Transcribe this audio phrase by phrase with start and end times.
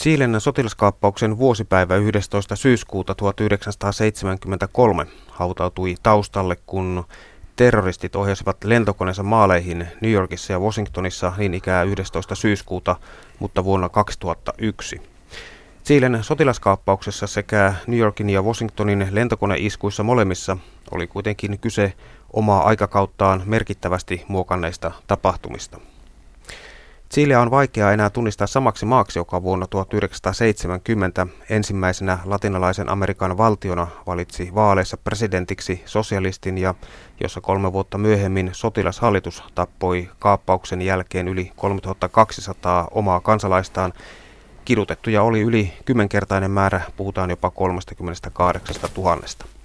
[0.00, 2.56] Chilen sotilaskaappauksen vuosipäivä 11.
[2.56, 7.04] syyskuuta 1973 hautautui taustalle, kun
[7.56, 12.34] terroristit ohjasivat lentokoneensa maaleihin New Yorkissa ja Washingtonissa niin ikää 11.
[12.34, 12.96] syyskuuta,
[13.38, 15.02] mutta vuonna 2001.
[15.84, 20.56] Chilen sotilaskaappauksessa sekä New Yorkin ja Washingtonin lentokoneiskuissa molemmissa
[20.90, 21.92] oli kuitenkin kyse
[22.32, 25.80] omaa aikakauttaan merkittävästi muokanneista tapahtumista.
[27.14, 34.54] Chileä on vaikea enää tunnistaa samaksi maaksi, joka vuonna 1970 ensimmäisenä latinalaisen Amerikan valtiona valitsi
[34.54, 36.74] vaaleissa presidentiksi sosialistin ja
[37.20, 43.92] jossa kolme vuotta myöhemmin sotilashallitus tappoi kaappauksen jälkeen yli 3200 omaa kansalaistaan.
[44.64, 49.59] Kidutettuja oli yli kymmenkertainen määrä, puhutaan jopa 38 000.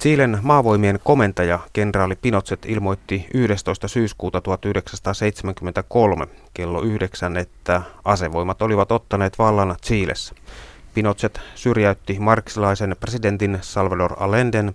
[0.00, 3.88] Chilen maavoimien komentaja, kenraali Pinochet, ilmoitti 11.
[3.88, 10.34] syyskuuta 1973 kello 9, että asevoimat olivat ottaneet vallan Chilessä.
[10.94, 14.74] Pinochet syrjäytti marksilaisen presidentin Salvador Allenden,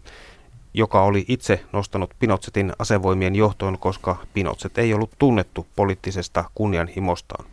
[0.74, 7.46] joka oli itse nostanut Pinochetin asevoimien johtoon, koska Pinochet ei ollut tunnettu poliittisesta kunnianhimostaan.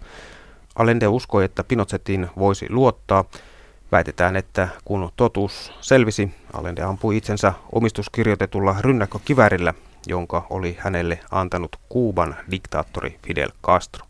[0.77, 3.25] Allende uskoi, että Pinochetin voisi luottaa–
[3.92, 9.75] Väitetään, että kun totuus selvisi, Allende ampui itsensä omistuskirjoitetulla rynnäkkökivärillä,
[10.06, 14.06] jonka oli hänelle antanut Kuuban diktaattori Fidel Castro.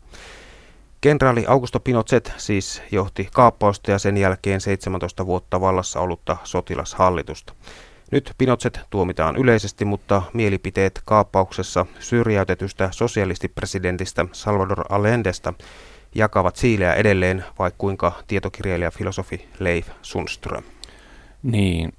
[1.01, 7.53] Kenraali Augusto Pinochet siis johti kaappausta ja sen jälkeen 17 vuotta vallassa ollutta sotilashallitusta.
[8.11, 15.53] Nyt Pinochet tuomitaan yleisesti, mutta mielipiteet kaappauksessa syrjäytetystä sosialistipresidentistä Salvador Allendesta
[16.15, 20.63] jakavat siileä edelleen, vai kuinka tietokirjailija filosofi Leif Sundström?
[21.43, 21.93] Niin,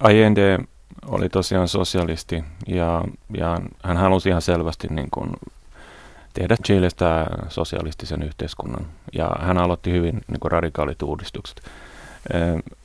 [0.00, 0.58] Allende
[1.06, 3.04] oli tosiaan sosialisti ja,
[3.36, 5.30] ja hän halusi ihan selvästi niin kuin
[6.34, 11.62] tehdä Chilestä sosialistisen yhteiskunnan ja hän aloitti hyvin niin kuin radikaalit uudistukset.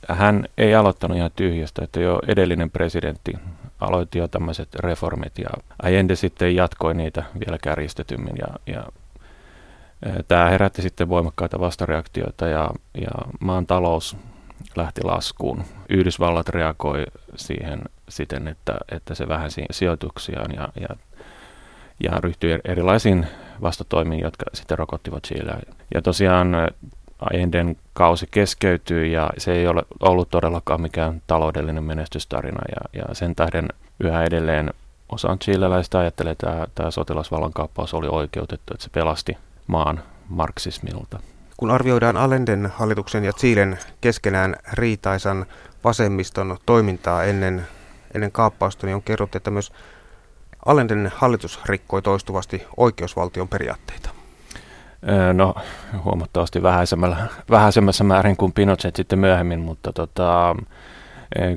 [0.08, 3.32] Hän ei aloittanut ihan tyhjästä, että jo edellinen presidentti
[3.80, 5.50] aloitti jo tämmöiset reformit ja
[5.82, 8.84] Allende sitten jatkoi niitä vielä kärjistetymmin ja, ja
[10.28, 13.10] Tämä herätti sitten voimakkaita vastareaktioita ja, ja
[13.40, 14.16] maan talous
[14.76, 15.64] lähti laskuun.
[15.88, 17.04] Yhdysvallat reagoi
[17.36, 20.88] siihen siten, että, että se vähensi sijoituksiaan ja, ja,
[22.02, 23.26] ja ryhtyi erilaisiin
[23.62, 25.58] vastatoimiin, jotka sitten rokottivat Chileä.
[25.94, 26.52] Ja tosiaan
[27.18, 33.34] Allenden kausi keskeytyi ja se ei ole ollut todellakaan mikään taloudellinen menestystarina ja, ja sen
[33.34, 33.68] tähden
[34.00, 34.70] yhä edelleen
[35.08, 39.36] osa chileläistä ajattelee, että tämä, tämä sotilasvallankaappaus oli oikeutettu, että se pelasti
[39.66, 41.20] maan marksismilta.
[41.56, 45.46] Kun arvioidaan Allenden hallituksen ja Chilen keskenään riitaisan
[45.84, 47.66] vasemmiston toimintaa ennen,
[48.14, 49.72] ennen kaappausta, niin on kerrottu, että myös
[50.66, 54.10] Allenden hallitus rikkoi toistuvasti oikeusvaltion periaatteita.
[55.32, 55.54] No
[56.04, 56.62] huomattavasti
[57.50, 60.56] vähäisemmässä määrin kuin Pinochet sitten myöhemmin, mutta tota,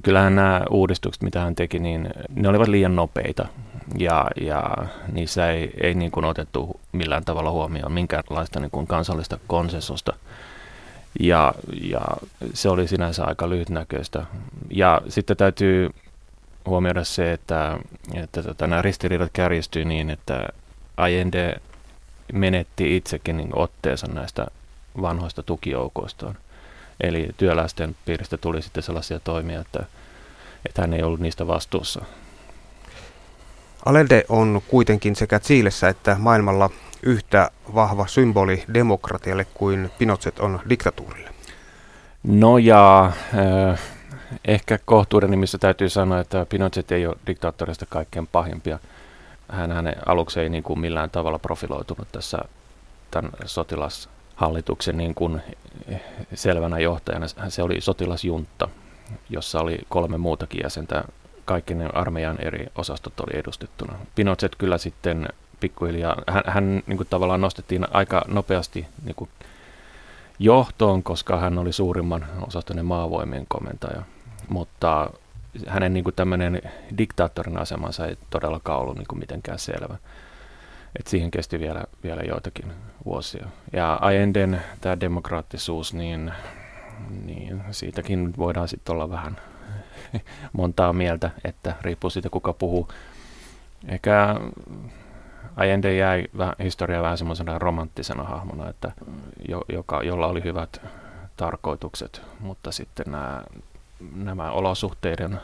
[0.04, 3.48] kyllähän nämä uudistukset, mitä hän teki, niin ne olivat liian nopeita
[3.96, 4.76] ja, ja
[5.12, 10.14] niissä ei, ei niin kuin otettu millään tavalla huomioon minkäänlaista niin kuin kansallista konsensusta.
[11.20, 12.02] Ja, ja
[12.54, 14.26] se oli sinänsä aika lyhytnäköistä.
[14.70, 15.90] Ja sitten täytyy
[16.66, 17.78] huomioida se, että,
[18.14, 20.48] että tota, nämä ristiriidat kärjistyi niin, että
[20.98, 21.62] Allende
[22.34, 24.48] menetti itsekin niin otteensa näistä
[25.02, 26.38] vanhoista tukijoukoistaan.
[27.02, 29.86] Eli työläisten piiristä tuli sitten sellaisia toimia, että,
[30.66, 32.06] että hän ei ollut niistä vastuussa.
[33.88, 36.70] Allende on kuitenkin sekä Chiilessä että maailmalla
[37.04, 41.30] yhtä vahva symboli demokratialle kuin Pinochet on diktatuurille.
[42.24, 43.80] No ja äh,
[44.46, 48.80] ehkä kohtuuden nimissä täytyy sanoa, että Pinochet ei ole diktaattorista kaikkein pahimpia.
[49.50, 52.38] Hän, hän aluksi ei niin kuin millään tavalla profiloitunut tässä
[53.12, 55.42] tämän sotilashallituksen niin kuin
[56.34, 57.28] selvänä johtajana.
[57.50, 58.70] Se oli sotilasjuntta,
[59.30, 61.04] jossa oli kolme muutakin jäsentä
[61.48, 63.94] kaikki ne armeijan eri osastot oli edustettuna.
[64.16, 65.28] Pinochet kyllä sitten
[65.60, 69.30] pikkuhiljaa, hän, hän niin kuin tavallaan nostettiin aika nopeasti niin kuin
[70.40, 74.02] johtoon, koska hän oli suurimman osaston maavoimien komentaja,
[74.50, 75.10] mutta
[75.68, 76.62] hänen niin kuin tämmöinen
[76.98, 79.98] diktaattorin asemansa ei todellakaan ollut niin kuin mitenkään selvä.
[81.00, 82.66] Et siihen kesti vielä, vielä joitakin
[83.06, 83.48] vuosia.
[83.74, 86.32] Ja Allenden tämä demokraattisuus, niin,
[87.26, 89.38] niin siitäkin voidaan sitten olla vähän
[90.54, 92.88] montaa mieltä, että riippuu siitä kuka puhuu.
[93.88, 94.36] Ehkä
[95.58, 96.26] Allende jäi
[96.64, 98.92] historiaa vähän semmoisena romanttisena hahmona, että
[99.48, 100.82] jo, joka, jolla oli hyvät
[101.38, 103.44] tarkoitukset, mutta sitten nämä,
[104.16, 105.40] nämä olosuhteiden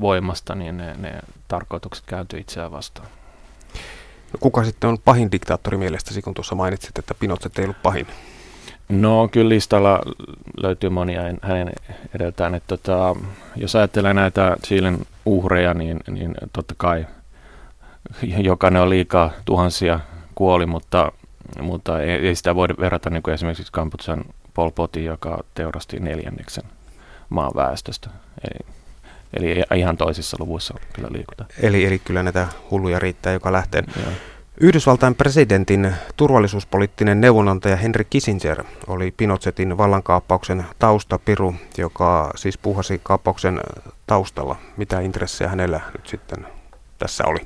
[0.00, 3.08] voimasta, niin ne, ne tarkoitukset kääntyi itseään vastaan.
[4.32, 8.06] No kuka sitten on pahin diktaattori mielestäsi, kun tuossa mainitsit, että Pinochet ei ollut pahin?
[8.90, 10.00] No kyllä listalla
[10.62, 11.72] löytyy monia hänen
[12.14, 12.54] edeltään.
[12.54, 13.16] Että tota,
[13.56, 17.06] jos ajattelee näitä Chilen uhreja, niin, niin totta kai
[18.38, 20.00] jokainen on liikaa tuhansia
[20.34, 21.12] kuoli, mutta,
[21.62, 26.64] mutta ei, ei sitä voi verrata niin kuin esimerkiksi Kamputsan Pol Potin, joka teurasti neljänneksen
[27.28, 28.10] maan väestöstä.
[28.44, 28.66] Eli,
[29.50, 31.50] eli ihan toisissa luvuissa kyllä liikutaan.
[31.62, 33.84] Eli, eli kyllä näitä hulluja riittää joka lähteen.
[33.96, 34.12] Joo.
[34.62, 43.60] Yhdysvaltain presidentin turvallisuuspoliittinen neuvonantaja Henry Kissinger oli Pinochetin vallankaappauksen taustapiru, joka siis puhasi kaappauksen
[44.06, 44.56] taustalla.
[44.76, 46.46] Mitä intressejä hänellä nyt sitten
[46.98, 47.38] tässä oli?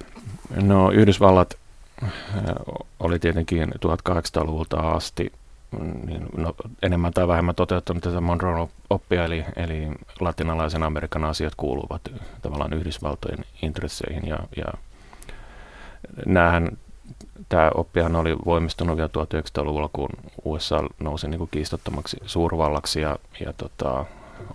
[0.63, 1.55] No Yhdysvallat
[2.03, 2.11] äh,
[3.01, 5.33] oli tietenkin 1800-luvulta asti
[6.07, 9.89] niin, no, enemmän tai vähemmän toteuttanut tätä Monroe-oppia, eli, eli
[10.21, 12.03] latinalaisen Amerikan asiat kuuluvat
[12.43, 14.29] tavallaan Yhdysvaltojen intresseihin.
[14.29, 14.73] Ja, ja
[16.27, 16.79] näähän,
[17.49, 20.09] tämä oppihan oli voimistunut vielä 1900-luvulla, kun
[20.45, 24.05] USA nousi niin kuin kiistottomaksi suurvallaksi, ja, ja tota,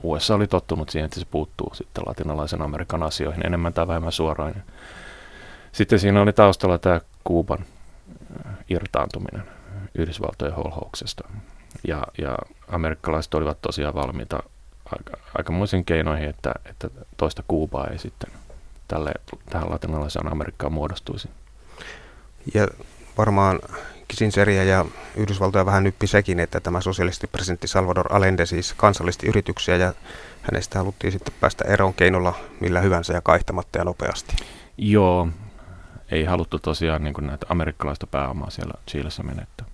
[0.04, 4.56] USA oli tottunut siihen, että se puuttuu sitten latinalaisen Amerikan asioihin enemmän tai vähemmän suoraan.
[5.72, 7.66] Sitten siinä oli taustalla tämä Kuuban
[8.70, 9.44] irtaantuminen
[9.96, 11.30] Yhdysvaltojen holhouksesta.
[11.88, 12.38] Ja, ja
[12.68, 14.44] amerikkalaiset olivat tosiaan valmiita
[14.86, 18.32] aika, aikamoisiin keinoihin, että, että toista Kuubaa ei sitten
[18.88, 19.12] tälle,
[19.50, 21.30] tähän latinalaiseen Amerikkaan muodostuisi.
[22.54, 22.68] Ja
[23.18, 23.60] varmaan
[24.08, 29.94] Kissingeria ja Yhdysvaltoja vähän nyppi sekin, että tämä sosialistipresidentti Salvador Allende siis kansallisti yrityksiä ja
[30.42, 34.36] hänestä haluttiin sitten päästä eroon keinolla millä hyvänsä ja kaihtamatta ja nopeasti.
[34.78, 35.28] Joo,
[36.12, 39.68] ei haluttu tosiaan niin näitä amerikkalaista pääomaa siellä Chiilessä menettää.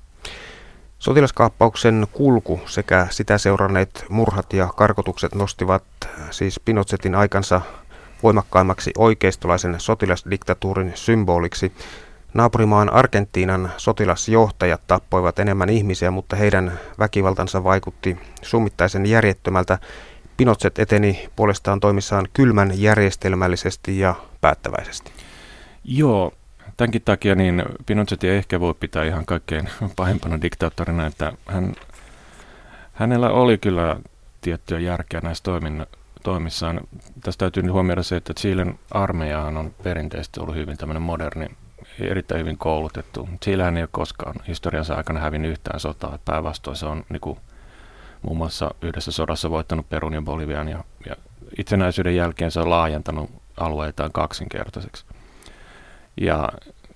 [1.00, 5.83] Sotilaskaappauksen kulku sekä sitä seuranneet murhat ja karkotukset nostivat
[6.31, 7.62] siis Pinochetin aikansa
[8.23, 11.71] voimakkaimmaksi oikeistolaisen sotilasdiktatuurin symboliksi.
[12.35, 19.79] Naapurimaan Argentiinan sotilasjohtajat tappoivat enemmän ihmisiä, mutta heidän väkivaltansa vaikutti summittaisen järjettömältä.
[20.37, 25.11] Pinochet eteni puolestaan toimissaan kylmän järjestelmällisesti ja päättäväisesti.
[25.83, 26.31] Joo,
[26.77, 31.73] tämänkin takia niin Pinochetia ehkä voi pitää ihan kaikkein pahimpana diktaattorina, että hän,
[32.93, 33.99] hänellä oli kyllä
[34.41, 35.85] tiettyä järkeä näissä toimin,
[36.23, 36.81] toimissaan.
[37.23, 41.47] Tästä täytyy huomioida se, että Chilen armeijahan on perinteisesti ollut hyvin tämmöinen moderni,
[42.00, 43.30] erittäin hyvin koulutettu.
[43.44, 46.19] Chilehän ei ole koskaan historiansa aikana hävinnyt yhtään sotaa.
[46.25, 47.39] Päinvastoin se on niin kuin,
[48.21, 51.15] muun muassa yhdessä sodassa voittanut Perun ja Bolivian ja, ja
[51.57, 55.06] itsenäisyyden jälkeen se on laajentanut alueitaan kaksinkertaiseksi.
[56.21, 56.50] Ja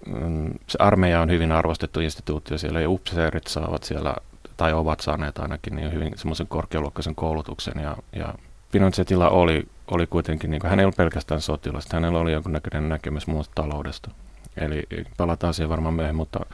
[0.05, 4.15] mm, se armeija on hyvin arvostettu instituutio siellä ja upseerit saavat siellä,
[4.57, 7.83] tai ovat saaneet ainakin, niin hyvin semmoisen korkealuokkaisen koulutuksen.
[7.83, 8.33] Ja, ja
[8.71, 13.27] Pinochetilla oli, oli kuitenkin, niin kuin, hän ei ollut pelkästään sotilasta, hänellä oli jonkunnäköinen näkemys
[13.27, 14.11] muusta taloudesta.
[14.59, 14.83] Eli
[15.17, 16.45] palataan siihen varmaan myöhemmin, mutta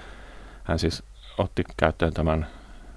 [0.64, 1.04] hän siis
[1.38, 2.48] otti käyttöön tämän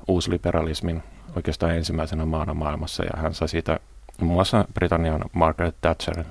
[0.08, 1.02] uusliberalismin
[1.36, 3.80] oikeastaan ensimmäisenä maana maailmassa ja hän sai siitä
[4.20, 6.24] muun muassa Britannian Margaret Thatcher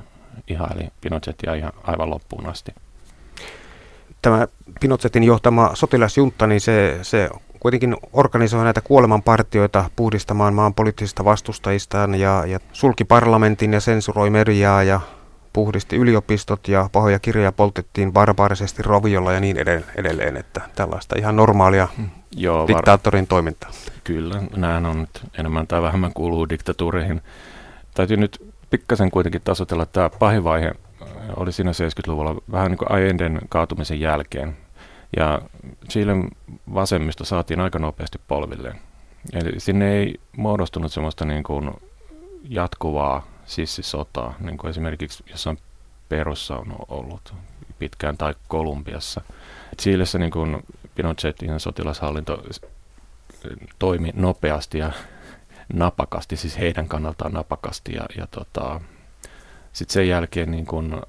[0.48, 2.72] ihaili Pinochetia ihan aivan loppuun asti.
[4.22, 4.48] Tämä
[4.80, 7.30] Pinochetin johtama sotilasjunta, niin se, se
[7.60, 14.84] kuitenkin organisoi näitä kuolemanpartioita puhdistamaan maan poliittisista vastustajistaan ja, ja sulki parlamentin ja sensuroi mediaa
[14.84, 15.00] ja
[15.58, 19.58] puhdisti yliopistot ja pahoja kirjoja poltettiin barbaarisesti roviolla ja niin
[19.96, 22.10] edelleen, että tällaista ihan normaalia hmm.
[22.36, 23.70] Joo, diktaattorin var- toimintaa.
[24.04, 27.22] Kyllä, näin on nyt enemmän tai vähemmän kuuluu diktatuureihin.
[27.94, 30.72] Täytyy nyt pikkasen kuitenkin tasotella tämä pahin vaihe
[31.36, 34.58] oli siinä 70-luvulla vähän niin kuin Allenden kaatumisen jälkeen.
[35.18, 35.42] Ja
[35.90, 36.30] Chilen
[36.74, 38.76] vasemmisto saatiin aika nopeasti polvilleen.
[39.34, 41.72] Eli sinne ei muodostunut semmoista niin kuin
[42.50, 45.60] jatkuvaa sissisotaa, niin kuin esimerkiksi jossain
[46.10, 47.34] Perussa on ollut
[47.80, 49.22] pitkään tai Kolumbiassa.
[49.82, 50.64] Chilessä niin kuin
[50.96, 52.44] Pinochetin sotilashallinto
[53.80, 54.92] toimi nopeasti ja
[55.74, 57.94] napakasti, siis heidän kannaltaan napakasti.
[57.94, 58.82] Ja, ja tota,
[59.74, 61.02] sitten sen jälkeen niin kun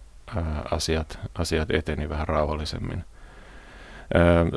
[0.71, 3.05] asiat, asiat eteni vähän rauhallisemmin.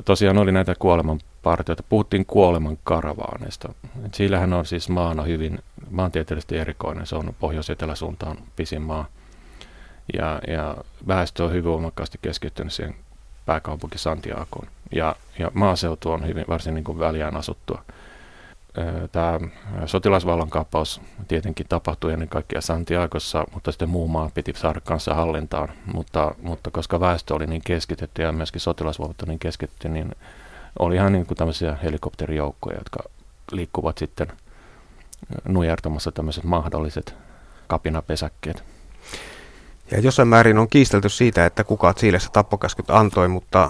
[0.05, 1.84] Tosiaan oli näitä kuolemanpartioita.
[1.89, 3.74] Puhuttiin kuoleman karavaaneista.
[4.13, 7.05] Sillähän on siis maana hyvin maantieteellisesti erikoinen.
[7.05, 9.05] Se on pohjois-eteläsuuntaan pisin maa.
[10.17, 10.77] Ja, ja
[11.08, 12.96] väestö on hyvin voimakkaasti keskittynyt siihen
[13.46, 14.67] pääkaupunki Santiagoon.
[14.96, 17.84] Ja, ja maaseutu on hyvin varsin niin kuin väljään asuttua
[19.12, 19.40] tämä
[19.86, 25.70] sotilasvallankaappaus tietenkin tapahtui ennen kaikkea Santiagossa, mutta sitten muu maa piti saada kanssa hallintaan.
[25.94, 30.16] Mutta, mutta koska väestö oli niin keskitetty ja myöskin sotilasvoimat niin keskitetty, niin
[30.80, 33.00] oli ihan niin kuin tämmöisiä helikopterijoukkoja, jotka
[33.51, 34.28] liikkuvat sitten
[35.48, 37.16] nujertamassa tämmöiset mahdolliset
[37.68, 38.63] kapinapesäkkeet.
[39.92, 43.70] Ja jossain määrin on kiistelty siitä, että kuka Chiilessä tappokäskyt antoi, mutta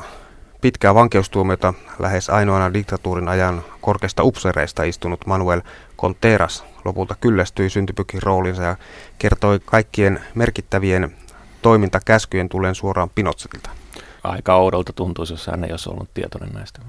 [0.62, 5.62] pitkää vankeustuomiota lähes ainoana diktatuurin ajan korkeasta upsereista istunut Manuel
[5.98, 8.76] Conteras lopulta kyllästyi syntypykin roolinsa ja
[9.18, 11.16] kertoi kaikkien merkittävien
[11.62, 13.70] toimintakäskyjen tulleen suoraan Pinotsetilta.
[14.24, 16.80] Aika oudolta tuntuisi, jos hän ei olisi ollut tietoinen näistä.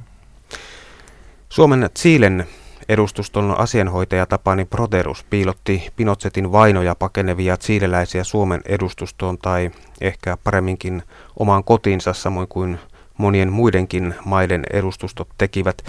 [1.49, 2.47] Suomen Chilen
[2.88, 11.02] edustuston asianhoitaja Tapani Proterus piilotti Pinotsetin vainoja pakenevia chileläisiä Suomen edustustoon tai ehkä paremminkin
[11.38, 12.79] omaan kotiinsa samoin kuin
[13.23, 15.83] monien muidenkin maiden edustustot tekivät.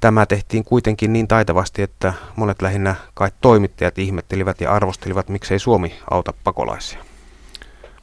[0.00, 5.94] Tämä tehtiin kuitenkin niin taitavasti, että monet lähinnä kai toimittajat ihmettelivät ja arvostelivat, miksei Suomi
[6.10, 7.04] auta pakolaisia.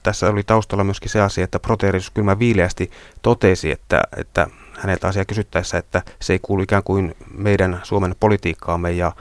[0.04, 2.92] Tässä oli taustalla myöskin se asia, että Proteerius kylmä viileästi
[3.22, 4.48] totesi, että, että
[4.80, 9.12] häneltä asia kysyttäessä, että se ei kuulu ikään kuin meidän Suomen politiikkaamme ja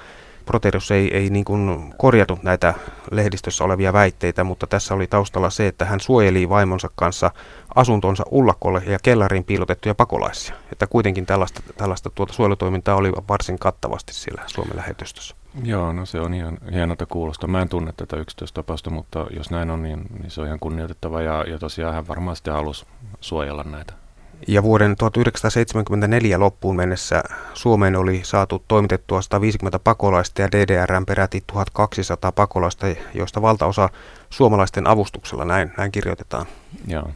[0.47, 2.75] Proterius ei, ei niin kuin korjatu näitä
[3.11, 7.31] lehdistössä olevia väitteitä, mutta tässä oli taustalla se, että hän suojeli vaimonsa kanssa
[7.75, 10.55] asuntonsa ullakolle ja kellariin piilotettuja pakolaisia.
[10.73, 15.37] Että kuitenkin tällaista, tällaista tuota suojelutoimintaa oli varsin kattavasti siellä Suomen lähetystössä.
[15.65, 17.47] Joo, no se on ihan hienolta kuulosta.
[17.47, 21.23] Mä en tunne tätä yksityistapausta, mutta jos näin on, niin, niin se on ihan kunnioitettava.
[21.23, 22.87] Ja, ja tosiaan hän varmasti halusi
[23.21, 24.02] suojella näitä
[24.49, 27.23] ja vuoden 1974 loppuun mennessä
[27.55, 33.89] Suomeen oli saatu toimitettua 150 pakolaista ja DDRn peräti 1200 pakolaista, joista valtaosa
[34.31, 36.47] suomalaisten avustuksella, näin, näin kirjoitetaan.
[36.87, 37.11] Joo.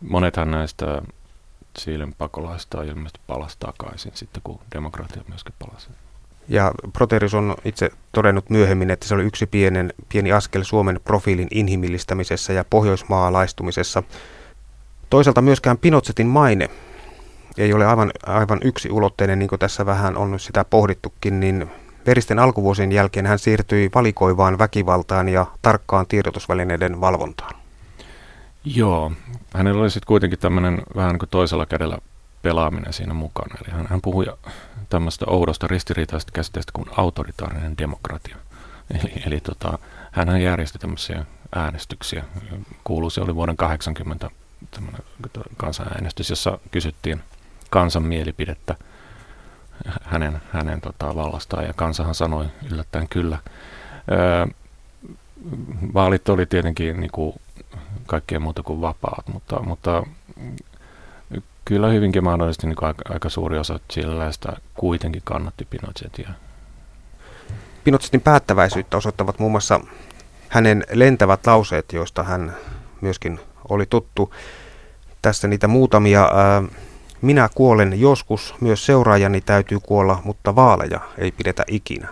[0.00, 1.02] Monethan näistä
[1.78, 5.88] Siilen pakolaista ilmeisesti palasi takaisin sitten, kun demokratia myöskin palasi.
[6.48, 11.48] Ja Proteris on itse todennut myöhemmin, että se oli yksi pienen, pieni askel Suomen profiilin
[11.50, 14.02] inhimillistämisessä ja pohjoismaalaistumisessa–
[15.12, 16.70] Toisaalta myöskään Pinotsetin maine
[17.58, 21.70] ei ole aivan, aivan yksi ulotteinen, niin kuin tässä vähän on sitä pohdittukin, niin
[22.06, 27.54] veristen alkuvuosien jälkeen hän siirtyi valikoivaan väkivaltaan ja tarkkaan tiedotusvälineiden valvontaan.
[28.64, 29.12] Joo,
[29.54, 31.98] hänellä oli sitten kuitenkin tämmöinen vähän niin kuin toisella kädellä
[32.42, 33.54] pelaaminen siinä mukana.
[33.60, 34.26] Eli hän, hän puhui
[34.88, 38.36] tämmöistä oudosta ristiriitaisesta käsitteestä kuin autoritaarinen demokratia.
[38.90, 39.78] Eli, eli tota,
[40.12, 42.24] hän järjesti tämmöisiä äänestyksiä.
[42.84, 44.30] Kuuluisi oli vuoden 80
[45.56, 47.22] kansanäänestys, jossa kysyttiin
[47.70, 48.74] kansan mielipidettä
[50.02, 53.38] hänen, hänen tota, vallastaan, ja kansahan sanoi yllättäen kyllä.
[54.12, 54.46] Öö,
[55.94, 57.34] vaalit oli tietenkin niin kuin
[58.06, 60.02] kaikkea muuta kuin vapaat, mutta, mutta
[61.64, 66.30] kyllä hyvinkin mahdollisesti niin aika, aika suuri osa chileläistä kuitenkin kannatti Pinochetia.
[67.84, 69.80] Pinochetin päättäväisyyttä osoittavat muun muassa
[70.48, 72.56] hänen lentävät lauseet, joista hän
[73.00, 73.40] myöskin
[73.72, 74.34] oli tuttu.
[75.22, 76.30] Tässä niitä muutamia.
[77.22, 82.08] Minä kuolen joskus, myös seuraajani täytyy kuolla, mutta vaaleja ei pidetä ikinä.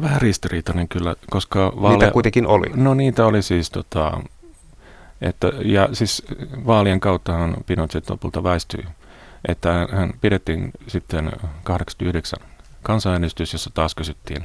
[0.00, 1.98] Vähän ristiriitainen kyllä, koska vaaleja...
[1.98, 2.66] Niitä kuitenkin oli.
[2.74, 4.20] No niitä oli siis tota,
[5.20, 6.22] että, ja siis
[6.66, 8.84] vaalien kauttahan Pinochet lopulta väistyi,
[9.48, 11.32] että hän pidettiin sitten
[11.64, 12.38] 89
[12.82, 14.44] kansanäänestys, jossa taas kysyttiin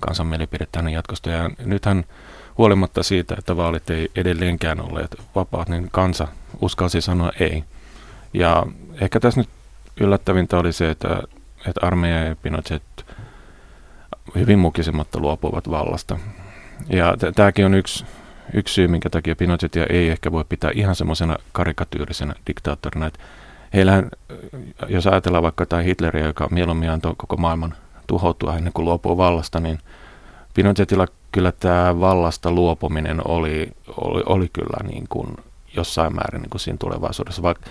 [0.00, 1.30] kansan mielipidettä hänen jatkosta.
[1.30, 2.04] Ja nythän
[2.58, 6.28] huolimatta siitä, että vaalit ei edelleenkään olleet vapaat, niin kansa
[6.60, 7.64] uskalsi sanoa ei.
[8.34, 8.66] Ja
[9.00, 9.48] ehkä tässä nyt
[10.00, 11.22] yllättävintä oli se, että,
[11.66, 12.82] että armeija ja Pinochet
[14.34, 16.18] hyvin mukisematta luopuivat vallasta.
[16.88, 18.04] Ja tämäkin on yksi,
[18.54, 23.06] yksi syy, minkä takia Pinochetia ei ehkä voi pitää ihan semmoisena karikatyyrisenä diktaattorina.
[23.06, 23.20] Että
[23.74, 24.10] heillähän,
[24.88, 27.74] jos ajatellaan vaikka tai Hitleriä, joka mieluummin antoi koko maailman
[28.06, 29.78] tuhoutua ennen kuin luopuu vallasta, niin
[30.54, 35.36] Pinochetilla kyllä tämä vallasta luopuminen oli, oli, oli kyllä niin kuin
[35.76, 37.42] jossain määrin niin kuin siinä tulevaisuudessa.
[37.42, 37.70] Vaikka,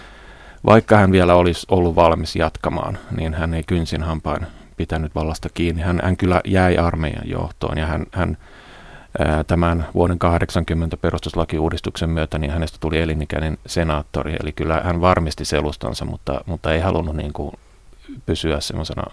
[0.65, 4.47] vaikka hän vielä olisi ollut valmis jatkamaan, niin hän ei kynsin hampain
[4.77, 5.81] pitänyt vallasta kiinni.
[5.81, 8.37] Hän, hän kyllä jäi armeijan johtoon ja hän, hän
[9.19, 14.35] ää, tämän vuoden 80 perustuslakiuudistuksen myötä niin hänestä tuli elinikäinen senaattori.
[14.41, 17.51] Eli kyllä hän varmisti selustansa, mutta, mutta ei halunnut niin kuin
[18.25, 19.03] pysyä semmoisena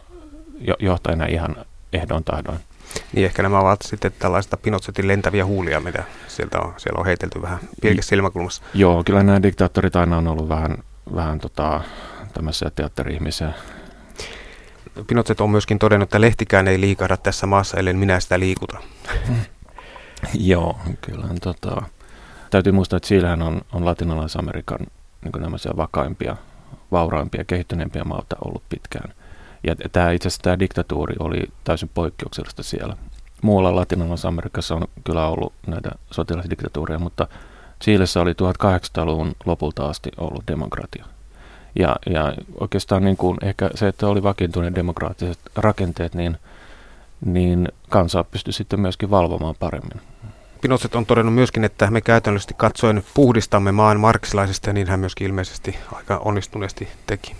[0.78, 1.56] johtajana ihan
[1.92, 2.58] ehdon tahdoin.
[3.12, 7.42] Niin ehkä nämä ovat sitten tällaista Pinochetin lentäviä huulia, mitä sieltä on, siellä on heitelty
[7.42, 8.62] vähän pilkessä silmäkulmassa.
[8.74, 10.76] Joo, kyllä nämä diktaattorit aina on ollut vähän,
[11.14, 11.80] vähän tota,
[12.34, 13.52] tämmöisiä teatteri-ihmisiä.
[15.06, 18.78] Pinochet on myöskin todennut, että lehtikään ei liikahda tässä maassa, ellei minä sitä liikuta.
[20.34, 21.26] Joo, kyllä.
[21.42, 21.82] Tota,
[22.50, 24.86] täytyy muistaa, että Chilehän on, on latinalais-Amerikan
[25.24, 26.36] niin vakaimpia,
[26.92, 29.14] vauraimpia, kehittyneempiä maata ollut pitkään–
[29.62, 32.96] ja tämä itse asiassa tämä diktatuuri oli täysin poikkeuksellista siellä.
[33.42, 37.28] Muualla Latinalaisessa Amerikassa on kyllä ollut näitä sotilasdiktatuureja, mutta
[37.84, 41.04] Chiilessä oli 1800-luvun lopulta asti ollut demokratia.
[41.78, 46.38] Ja, ja oikeastaan niin kuin ehkä se, että oli vakiintuneet demokraattiset rakenteet, niin,
[47.24, 50.00] niin kansaa pystyi sitten myöskin valvomaan paremmin.
[50.60, 55.26] Pinochet on todennut myöskin, että me käytännöllisesti katsoen puhdistamme maan marksilaisista ja niin hän myöskin
[55.26, 57.36] ilmeisesti aika onnistuneesti teki.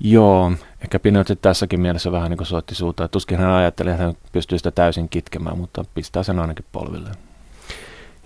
[0.00, 3.08] Joo, ehkä Pinochet tässäkin mielessä vähän niin kuin soitti suuta.
[3.08, 7.14] Tuskin hän ajatteli, että hän pystyy sitä täysin kitkemään, mutta pistää sen ainakin polvilleen.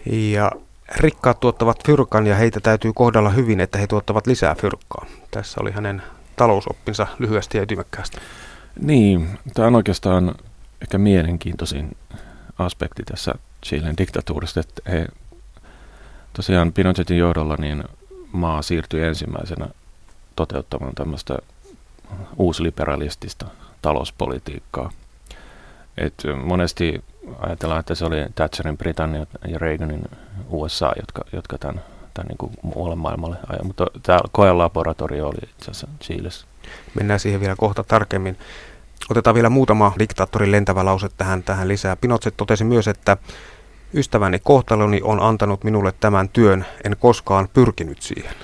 [0.06, 0.52] Ja
[0.96, 5.06] rikkaat tuottavat fyrkan ja heitä täytyy kohdella hyvin, että he tuottavat lisää fyrkkaa.
[5.30, 6.02] Tässä oli hänen
[6.36, 8.18] talousoppinsa lyhyesti ja ytimekkäästi.
[8.80, 10.34] Niin, tämä on oikeastaan
[10.82, 11.96] ehkä mielenkiintoisin
[12.58, 13.34] aspekti tässä
[13.66, 15.06] Chilen diktatuurista, että he
[16.32, 17.84] tosiaan Pinochetin johdolla niin
[18.32, 19.68] maa siirtyi ensimmäisenä
[20.36, 21.38] toteuttamaan tämmöistä
[22.36, 23.46] uusliberalistista
[23.82, 24.90] talouspolitiikkaa.
[25.98, 26.14] Et
[26.44, 27.04] monesti
[27.38, 30.02] ajatellaan, että se oli Thatcherin Britannia ja Reaganin
[30.48, 31.82] USA, jotka, jotka tämän,
[32.14, 33.66] tämän niin kuin muualle maailmalle ajan.
[33.66, 36.46] Mutta tämä koelaboratorio oli itse asiassa Chiilessä.
[36.94, 38.38] Mennään siihen vielä kohta tarkemmin.
[39.10, 41.96] Otetaan vielä muutama diktaattorin lentävä lause tähän, tähän lisää.
[41.96, 43.16] Pinochet totesi myös, että
[43.94, 48.34] ystäväni kohtaloni on antanut minulle tämän työn, en koskaan pyrkinyt siihen.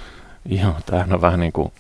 [0.45, 1.73] Joo, tämähän on vähän niin kuin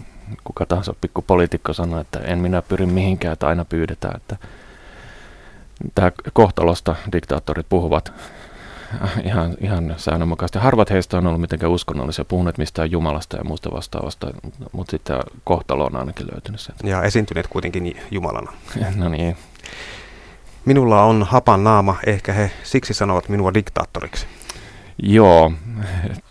[0.45, 4.37] kuka tahansa pikku poliitikko sanoi, että en minä pyri mihinkään, että aina pyydetään, että
[5.95, 8.12] tämä kohtalosta diktaattorit puhuvat
[9.25, 10.59] ihan, ihan säännönmukaisesti.
[10.59, 14.30] Harvat heistä on ollut mitenkään uskonnollisia, puhuneet mistään Jumalasta ja muusta vastaavasta,
[14.73, 16.88] mutta sitten kohtalo on ainakin löytynyt sieltä.
[16.88, 18.52] Ja esiintyneet kuitenkin Jumalana.
[18.97, 19.37] no niin.
[20.64, 24.26] Minulla on hapan naama, ehkä he siksi sanovat minua diktaattoriksi.
[25.02, 25.52] Joo,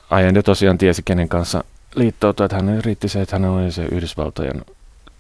[0.10, 1.64] Allende tosiaan tiesi kenen kanssa
[1.96, 4.66] liittoutua, että hän riitti se, että hän oli se Yhdysvaltojen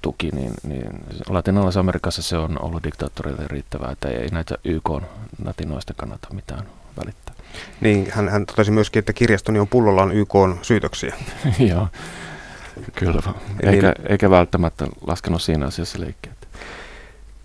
[0.01, 0.89] tuki, niin, niin
[1.29, 6.65] Latinalaisessa Amerikassa se on ollut diktaattorille riittävää, että ei näitä YK-natinoista kannata mitään
[6.98, 7.36] välittää.
[7.82, 11.15] Niin, hän, hän totesi myöskin, että kirjastoni on pullollaan YK syytöksiä.
[11.70, 11.88] Joo,
[12.96, 13.22] kyllä.
[13.63, 16.48] Eikä, niin, eikä välttämättä laskenut siinä asiassa leikkeet.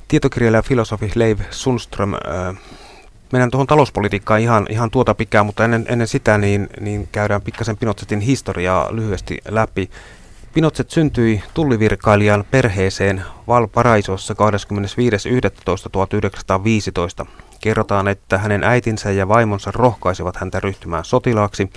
[0.09, 2.21] Tietokirjailija ja filosofi Leiv Sundström, äh,
[3.33, 7.77] mennään tuohon talouspolitiikkaan ihan, ihan tuota pikää, mutta ennen, ennen sitä niin, niin käydään pikkasen
[7.77, 9.91] Pinochetin historiaa lyhyesti läpi.
[10.55, 14.35] Pinochet syntyi tullivirkailijan perheeseen Valparaisossa
[17.25, 17.27] 25.11.1915.
[17.61, 21.71] Kerrotaan, että hänen äitinsä ja vaimonsa rohkaisivat häntä ryhtymään sotilaaksi.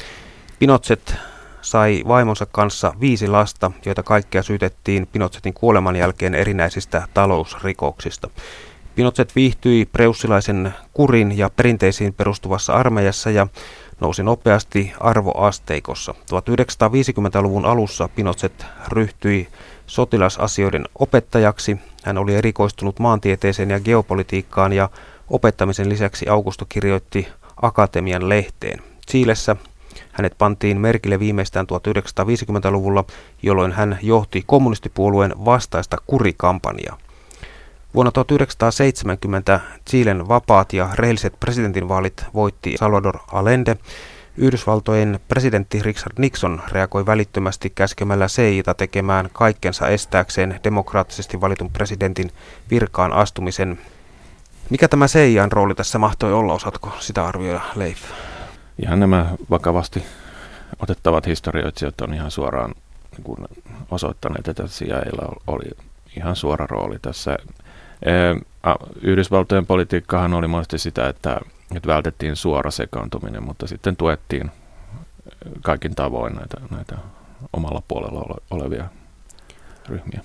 [0.60, 1.16] Pinochet
[1.62, 8.30] sai vaimonsa kanssa viisi lasta, joita kaikkea syytettiin Pinochetin kuoleman jälkeen erinäisistä talousrikoksista.
[8.96, 13.48] Pinochet viihtyi preussilaisen kurin ja perinteisiin perustuvassa armeijassa ja
[14.00, 16.14] nousi nopeasti arvoasteikossa.
[16.14, 19.48] 1950-luvun alussa Pinochet ryhtyi
[19.88, 21.78] sotilasasioiden opettajaksi.
[22.04, 24.90] Hän oli erikoistunut maantieteeseen ja geopolitiikkaan ja
[25.30, 27.28] opettamisen lisäksi Augusto kirjoitti
[27.62, 28.80] Akatemian lehteen.
[29.12, 29.56] Chiilessä
[30.12, 33.06] hänet pantiin merkille viimeistään 1950-luvulla,
[33.44, 36.98] jolloin hän johti kommunistipuolueen vastaista kurikampanjaa.
[37.94, 43.78] Vuonna 1970 Chilen vapaat ja rehelliset presidentinvaalit voitti Salvador Allende.
[44.38, 52.32] Yhdysvaltojen presidentti Richard Nixon reagoi välittömästi käskemällä CIAta tekemään kaikkensa estääkseen demokraattisesti valitun presidentin
[52.72, 53.80] virkaan astumisen.
[54.70, 58.00] Mikä tämä CIAn rooli tässä mahtoi olla, osaatko sitä arvioida, Leif?
[58.80, 60.04] Ihan nämä vakavasti
[60.80, 62.74] otettavat historioitsijat on ihan suoraan
[63.18, 63.48] niin
[63.92, 65.72] osoittaneet, että CIAlla oli
[66.18, 67.38] ihan suora rooli tässä
[69.02, 71.40] Yhdysvaltojen politiikkahan oli monesti sitä, että,
[71.76, 74.52] että vältettiin suora sekaantuminen, mutta sitten tuettiin
[75.62, 76.96] kaikin tavoin näitä, näitä
[77.54, 78.86] omalla puolella olevia
[79.90, 80.22] ryhmiä.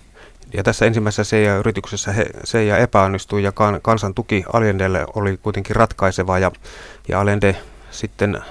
[0.52, 2.14] Ja tässä ensimmäisessä CIA-yrityksessä
[2.44, 6.52] CIA epäonnistui ja kan, kansan tuki Allendelle oli kuitenkin ratkaiseva ja,
[7.08, 7.56] ja Allende
[7.90, 8.42] sitten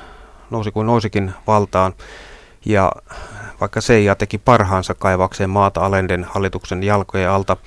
[0.50, 1.94] nousi kuin nousikin valtaan.
[2.66, 2.92] Ja
[3.60, 7.58] vaikka CIA teki parhaansa kaivakseen maata Allenden hallituksen jalkojen alta,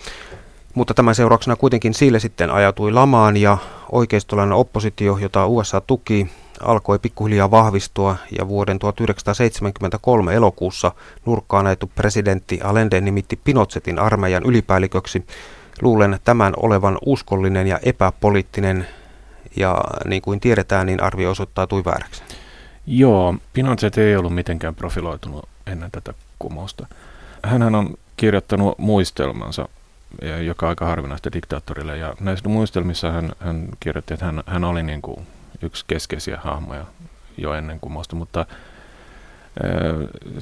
[0.75, 3.59] mutta tämän seurauksena kuitenkin sille sitten ajautui lamaan ja
[3.93, 6.31] oikeistolainen oppositio, jota USA tuki,
[6.61, 10.93] alkoi pikkuhiljaa vahvistua ja vuoden 1973 elokuussa
[11.27, 15.27] nurkkaan ajettu presidentti Allende nimitti Pinochetin armeijan ylipäälliköksi.
[15.83, 18.87] Luulen tämän olevan uskollinen ja epäpoliittinen
[19.57, 22.23] ja niin kuin tiedetään, niin arvio osoittautui vääräksi.
[22.87, 26.87] Joo, Pinochet ei ollut mitenkään profiloitunut ennen tätä kumousta.
[27.45, 29.69] Hänhän on kirjoittanut muistelmansa
[30.47, 31.97] joka aika harvinaista diktaattorille.
[31.97, 35.27] Ja näissä muistelmissa hän, hän kirjoitti, että hän, hän oli niin kuin
[35.63, 36.85] yksi keskeisiä hahmoja
[37.39, 38.47] jo ennen kumousta, mutta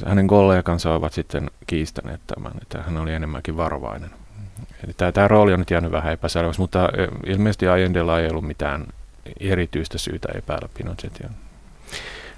[0.06, 4.10] hänen kollegansa ovat sitten kiistäneet tämän, että hän oli enemmänkin varovainen.
[4.84, 6.88] Eli tämä, tämä rooli on nyt jäänyt vähän epäselväksi, mutta
[7.26, 8.86] ilmeisesti Allendella ei ollut mitään
[9.40, 11.30] erityistä syytä epäillä Pinochetia.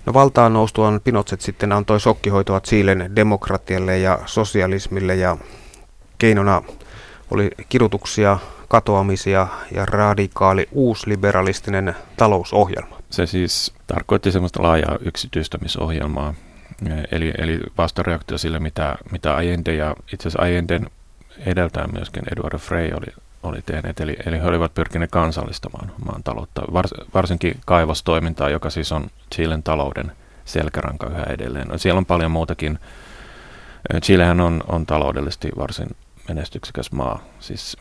[0.06, 5.36] No valtaan noustuaan Pinochet sitten antoi sokkihoitoa Chilen demokratialle ja sosialismille ja
[6.18, 6.62] keinona
[7.30, 8.38] oli kidutuksia,
[8.68, 12.98] katoamisia ja radikaali uusliberalistinen talousohjelma.
[13.10, 16.34] Se siis tarkoitti semmoista laajaa yksityistämisohjelmaa,
[17.10, 20.90] eli, eli vastareaktio sille, mitä, mitä Allende ja itse asiassa Allenden
[21.46, 23.06] edeltää myöskin Eduardo Frey oli,
[23.42, 28.92] oli tehneet, eli, eli he olivat pyrkineet kansallistamaan maan taloutta, vars, varsinkin kaivostoimintaa, joka siis
[28.92, 30.12] on Chilen talouden
[30.44, 31.68] selkäranka yhä edelleen.
[31.68, 32.78] No, siellä on paljon muutakin.
[34.02, 35.88] Chilehän on, on taloudellisesti varsin
[36.34, 37.20] menestyksekäs maa.
[37.40, 37.76] Siis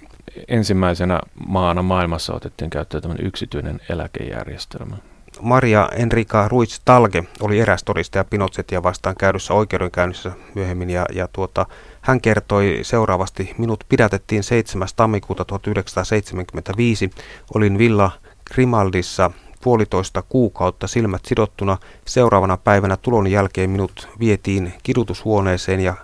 [0.48, 4.98] ensimmäisenä maana maailmassa otettiin käyttöön tämmöinen yksityinen eläkejärjestelmä.
[5.42, 11.66] Maria Enrica Ruiz Talge oli eräs todistaja Pinochettia vastaan käydyssä oikeudenkäynnissä myöhemmin ja, ja tuota,
[12.02, 14.88] hän kertoi seuraavasti, minut pidätettiin 7.
[14.96, 17.10] tammikuuta 1975,
[17.56, 18.12] olin Villa
[18.54, 19.32] Grimaldissa
[19.64, 21.78] puolitoista kuukautta silmät sidottuna.
[22.06, 25.96] Seuraavana päivänä tulon jälkeen minut vietiin kidutushuoneeseen ja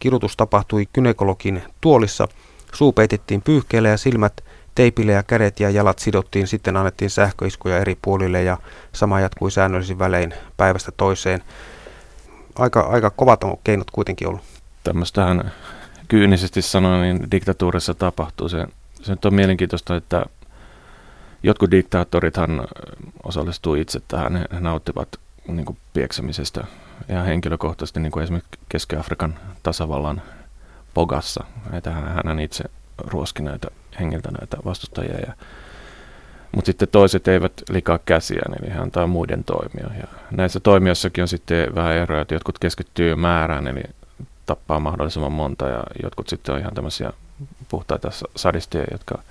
[0.00, 2.28] kidutus tapahtui kynekologin tuolissa.
[2.74, 6.46] Suu peitettiin pyyhkeellä ja silmät teipille ja kädet ja jalat sidottiin.
[6.46, 8.58] Sitten annettiin sähköiskuja eri puolille ja
[8.92, 11.42] sama jatkui säännöllisin välein päivästä toiseen.
[12.58, 14.42] Aika, aika kovat on keinot kuitenkin ollut.
[14.84, 15.52] Tämmöistähän
[16.08, 18.48] kyynisesti sanoen, niin diktatuurissa tapahtuu.
[18.48, 18.66] Se,
[19.02, 20.26] se nyt on mielenkiintoista, että
[21.42, 22.68] jotkut diktaattorithan
[23.22, 24.46] osallistuu itse tähän.
[24.52, 25.08] He nauttivat
[25.48, 26.64] niin kuin pieksämisestä
[27.08, 30.22] ja henkilökohtaisesti, niin kuin esimerkiksi Keski-Afrikan tasavallan
[30.94, 31.44] Pogassa.
[31.72, 32.64] Että hän itse
[32.98, 33.68] ruoski näitä
[34.00, 35.18] hengiltä näitä vastustajia.
[35.26, 35.32] Ja,
[36.52, 39.90] mutta sitten toiset eivät likaa käsiä, eli he antaa muiden toimia.
[40.00, 43.82] Ja näissä toimijoissakin on sitten vähän eroja, että jotkut keskittyy määrään, eli
[44.46, 47.12] tappaa mahdollisimman monta, ja jotkut sitten on ihan tämmöisiä
[47.68, 49.22] puhtaita sadisteja, jotka,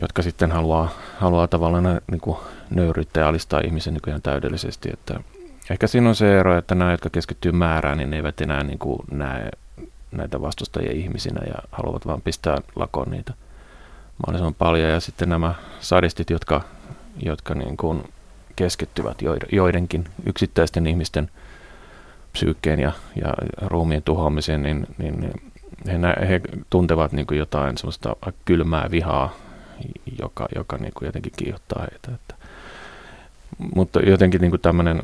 [0.00, 2.36] jotka sitten haluaa, haluaa tavallaan niin kuin
[2.70, 4.90] nöyryyttää ja alistaa ihmisen ihan täydellisesti.
[4.92, 5.20] Että
[5.70, 8.78] ehkä siinä on se ero, että nämä, jotka keskittyy määrään, niin ne eivät enää niin
[8.78, 9.50] kuin näe
[10.12, 13.32] näitä vastustajia ihmisinä ja haluavat vaan pistää lakoon niitä
[14.26, 14.90] mahdollisimman paljon.
[14.90, 16.60] Ja sitten nämä sadistit, jotka,
[17.22, 18.04] jotka niin kuin
[18.56, 19.18] keskittyvät
[19.52, 21.30] joidenkin yksittäisten ihmisten
[22.32, 22.92] psyykkeen ja,
[23.24, 23.34] ja
[23.66, 25.32] ruumien tuhoamiseen, niin, niin,
[25.86, 29.34] he, he tuntevat niin kuin jotain semmoista kylmää vihaa,
[30.20, 32.14] joka, joka niin kuin jotenkin kiihottaa heitä.
[32.14, 32.34] Että,
[33.74, 35.02] mutta jotenkin niin kuin tämmöinen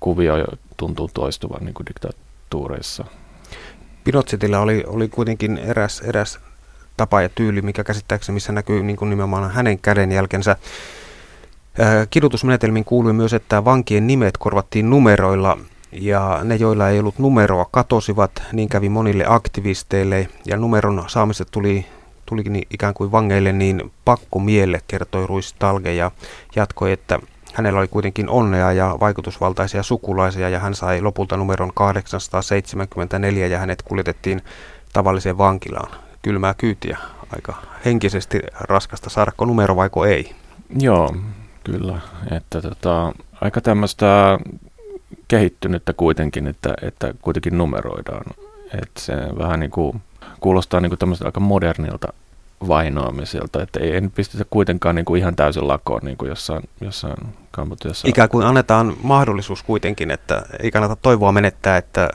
[0.00, 0.34] kuvio
[0.76, 3.04] tuntuu toistuvan niin kuin diktatuureissa
[4.06, 6.38] Pinochetilla oli, oli kuitenkin eräs, eräs
[6.96, 10.56] tapa ja tyyli, mikä käsittääkseni missä näkyy niin kuin nimenomaan hänen kädenjälkensä.
[12.10, 15.58] Kidutusmenetelmiin kuului myös, että vankien nimet korvattiin numeroilla
[15.92, 18.42] ja ne, joilla ei ollut numeroa, katosivat.
[18.52, 21.86] Niin kävi monille aktivisteille ja numeron saamiset tuli,
[22.26, 26.10] tulikin ikään kuin vangeille niin pakko mielle, kertoi Ruiz Talge ja
[26.56, 27.18] jatkoi, että
[27.56, 33.82] Hänellä oli kuitenkin onnea ja vaikutusvaltaisia sukulaisia ja hän sai lopulta numeron 874 ja hänet
[33.82, 34.42] kuljetettiin
[34.92, 35.90] tavalliseen vankilaan.
[36.22, 36.98] Kylmää kyytiä,
[37.36, 40.34] aika henkisesti raskasta saadako numero vaiko ei?
[40.78, 41.16] Joo,
[41.64, 42.00] kyllä.
[42.36, 44.38] Että tota, aika tämmöistä
[45.28, 48.24] kehittynyttä kuitenkin, että, että kuitenkin numeroidaan.
[48.82, 50.02] Että se vähän niin kuin
[50.40, 52.08] kuulostaa niin kuin aika modernilta
[52.68, 57.16] vainoamiselta, että ei, en pistetä kuitenkaan niin kuin ihan täysin lakoon niin kuin jossain, jossain
[57.50, 58.08] Kambodjassa.
[58.08, 62.08] Ikään kuin annetaan mahdollisuus kuitenkin, että ei kannata toivoa menettää, että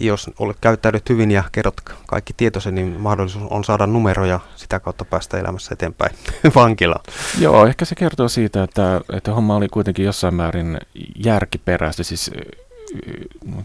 [0.00, 1.74] jos olet käyttäydyt hyvin ja kerrot
[2.06, 6.14] kaikki tietosi, niin mahdollisuus on saada numeroja sitä kautta päästä elämässä eteenpäin
[6.54, 7.04] vankilaan.
[7.38, 10.78] Joo, ehkä se kertoo siitä, että, että homma oli kuitenkin jossain määrin
[11.24, 12.30] järkiperäistä, siis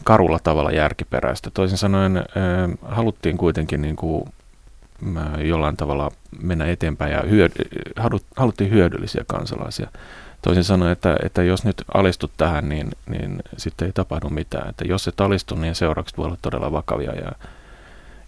[0.04, 1.52] karulla tavalla järkiperäistä.
[1.52, 2.24] Toisin sanoen
[2.82, 4.24] haluttiin kuitenkin niin kuin
[5.44, 6.12] jollain tavalla
[6.42, 7.54] mennä eteenpäin ja hyödy,
[8.36, 9.90] haluttiin hyödyllisiä kansalaisia.
[10.42, 14.70] Toisin sanoen, että, että jos nyt alistut tähän, niin, niin sitten ei tapahdu mitään.
[14.70, 17.14] Että jos et alistu, niin seuraukset voivat olla todella vakavia.
[17.14, 17.32] Ja,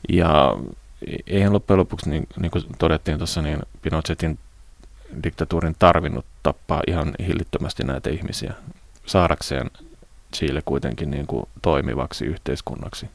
[0.10, 0.58] ja
[1.28, 4.40] eihän loppujen lopuksi, niin, niin kuin todettiin tuossa, niin Pinochetin
[5.24, 8.54] diktatuurin tarvinnut tappaa ihan hillittömästi näitä ihmisiä
[9.06, 9.72] saadakseen
[10.36, 13.10] Chile kuitenkin niin kuin toimivaksi yhteiskunnaksi.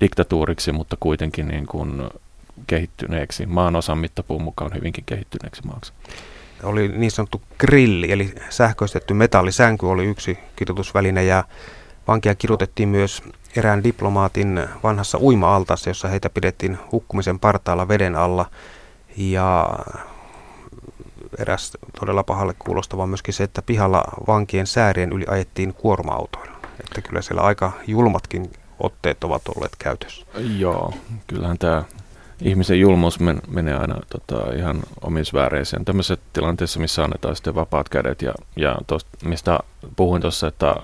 [0.00, 2.10] Diktatuuriksi, mutta kuitenkin niin kuin
[2.66, 5.92] kehittyneeksi, maan osan mittapuun mukaan hyvinkin kehittyneeksi maaksi.
[6.62, 11.44] Oli niin sanottu grilli, eli sähköistetty metallisänky oli yksi kidutusväline ja
[12.08, 13.22] vankia kidutettiin myös
[13.56, 18.50] erään diplomaatin vanhassa uima-altassa, jossa heitä pidettiin hukkumisen partaalla veden alla.
[19.16, 19.78] Ja
[21.38, 26.56] eräs todella pahalle kuulostava myöskin se, että pihalla vankien säärien yli ajettiin kuorma-autoilla.
[26.80, 30.26] Että kyllä siellä aika julmatkin otteet ovat olleet käytössä.
[30.58, 30.94] Joo,
[31.26, 31.84] kyllähän tämä
[32.42, 35.84] ihmisen julmuus men, menee aina tota, ihan omisvääreisiin.
[35.84, 39.58] Tämmöisessä tilanteessa, missä annetaan sitten vapaat kädet ja, ja tosta, mistä
[39.96, 40.74] puhuin tuossa, että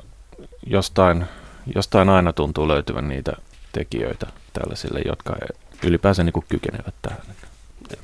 [0.66, 1.24] jostain,
[1.74, 3.32] jostain aina tuntuu löytyvän niitä
[3.72, 5.36] tekijöitä tällaisille, jotka
[5.84, 7.22] ylipäänsä niin kykenevät tähän.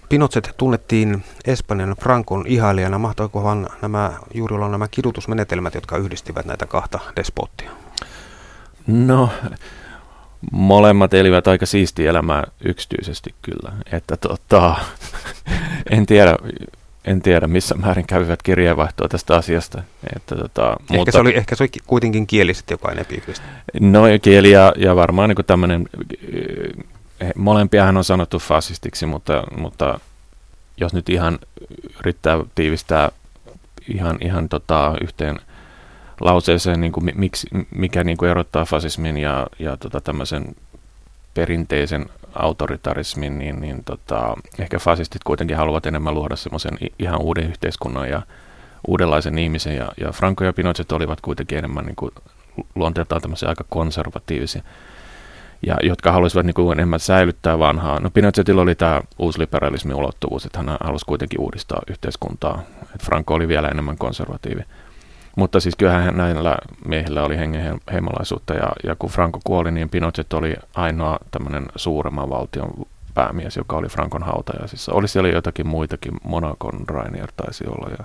[0.08, 2.98] Pinochet tunnettiin Espanjan Frankon ihailijana.
[2.98, 7.70] Mahtoikohan nämä juuri olla nämä kidutusmenetelmät, jotka yhdistivät näitä kahta despottia?
[8.86, 9.30] No,
[10.52, 13.72] molemmat elivät aika siistiä elämää yksityisesti kyllä.
[13.92, 14.76] Että tota,
[15.90, 16.36] en tiedä,
[17.04, 19.82] en tiedä missä määrin kävivät kirjeenvaihtoa tästä asiasta.
[20.16, 23.22] Että, tota, ehkä, mutta, se oli, ehkä se oli kuitenkin kieliset joka enempi
[23.80, 25.88] No kieli ja, ja varmaan niin tämmöinen,
[27.36, 30.00] molempiahan on sanottu fasistiksi, mutta, mutta
[30.76, 31.38] jos nyt ihan
[31.98, 33.10] yrittää tiivistää
[33.88, 35.40] ihan, ihan tota, yhteen
[36.20, 40.56] lauseeseen, niin kuin, miksi, mikä niin kuin erottaa fasismin ja, ja tota, tämmöisen
[41.34, 48.08] perinteisen autoritarismin, niin, niin tota, ehkä fasistit kuitenkin haluavat enemmän luoda semmoisen ihan uuden yhteiskunnan
[48.08, 48.22] ja
[48.88, 49.76] uudenlaisen ihmisen.
[49.76, 52.12] Ja, ja Franco ja Pinochet olivat kuitenkin enemmän niin kuin,
[52.74, 54.62] luonteeltaan tämmöisiä aika konservatiivisia,
[55.66, 58.00] ja jotka haluaisivat niin kuin enemmän säilyttää vanhaa.
[58.00, 62.62] No Pinochetilla oli tämä uusliberalismin ulottuvuus, että hän halusi kuitenkin uudistaa yhteiskuntaa.
[62.94, 64.62] Et Franco oli vielä enemmän konservatiivi.
[65.36, 66.56] Mutta siis kyllähän näillä
[66.88, 72.70] miehillä oli hengenheimolaisuutta ja, ja kun Franco kuoli, niin Pinochet oli ainoa tämmöinen suuremman valtion
[73.14, 74.92] päämies, joka oli Frankon hautajaisissa.
[74.92, 78.04] Oli siellä jotakin muitakin, Monacon Rainier taisi olla, ja,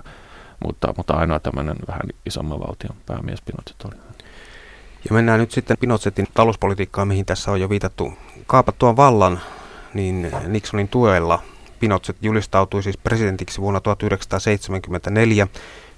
[0.64, 4.00] mutta, mutta ainoa tämmöinen vähän isomman valtion päämies Pinochet oli.
[5.04, 8.12] Ja mennään nyt sitten Pinochetin talouspolitiikkaan, mihin tässä on jo viitattu.
[8.46, 9.40] Kaapattua vallan,
[9.94, 11.42] niin Nixonin tuella
[11.80, 15.48] Pinochet julistautui siis presidentiksi vuonna 1974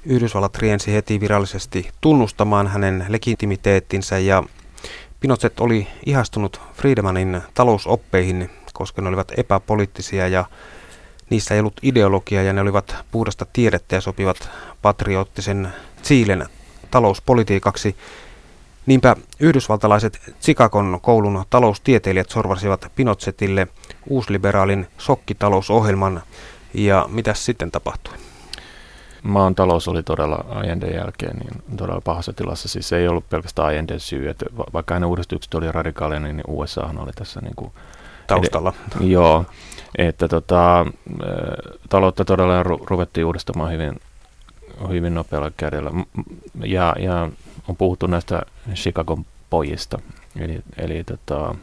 [0.04, 4.42] Yhdysvallat riensi heti virallisesti tunnustamaan hänen legitimiteettinsä ja
[5.20, 10.44] Pinochet oli ihastunut Friedmanin talousoppeihin, koska ne olivat epäpoliittisia ja
[11.30, 14.50] niissä ei ollut ideologia ja ne olivat puhdasta tiedettä ja sopivat
[14.82, 15.68] patriottisen
[16.04, 16.46] Chilen
[16.90, 17.96] talouspolitiikaksi.
[18.86, 23.68] Niinpä yhdysvaltalaiset Chicagon koulun taloustieteilijät sorvasivat Pinochetille
[24.08, 26.22] uusliberaalin sokkitalousohjelman
[26.74, 28.14] ja mitä sitten tapahtui?
[29.22, 32.68] maan talous oli todella Allenden jälkeen niin todella pahassa tilassa.
[32.68, 36.90] Siis se ei ollut pelkästään Allenden syy, että vaikka hänen uudistukset oli radikaaleja, niin USA
[36.98, 37.72] oli tässä niin kuin
[38.26, 38.72] taustalla.
[39.00, 39.44] Ed- joo,
[39.98, 40.86] että tota,
[41.88, 44.00] taloutta todella ru- ruvettiin uudistamaan hyvin,
[44.88, 45.90] hyvin nopealla kädellä.
[46.64, 47.28] Ja, ja
[47.68, 48.42] on puhuttu näistä
[48.74, 49.98] Chicagon pojista,
[50.36, 51.54] eli, eli tota,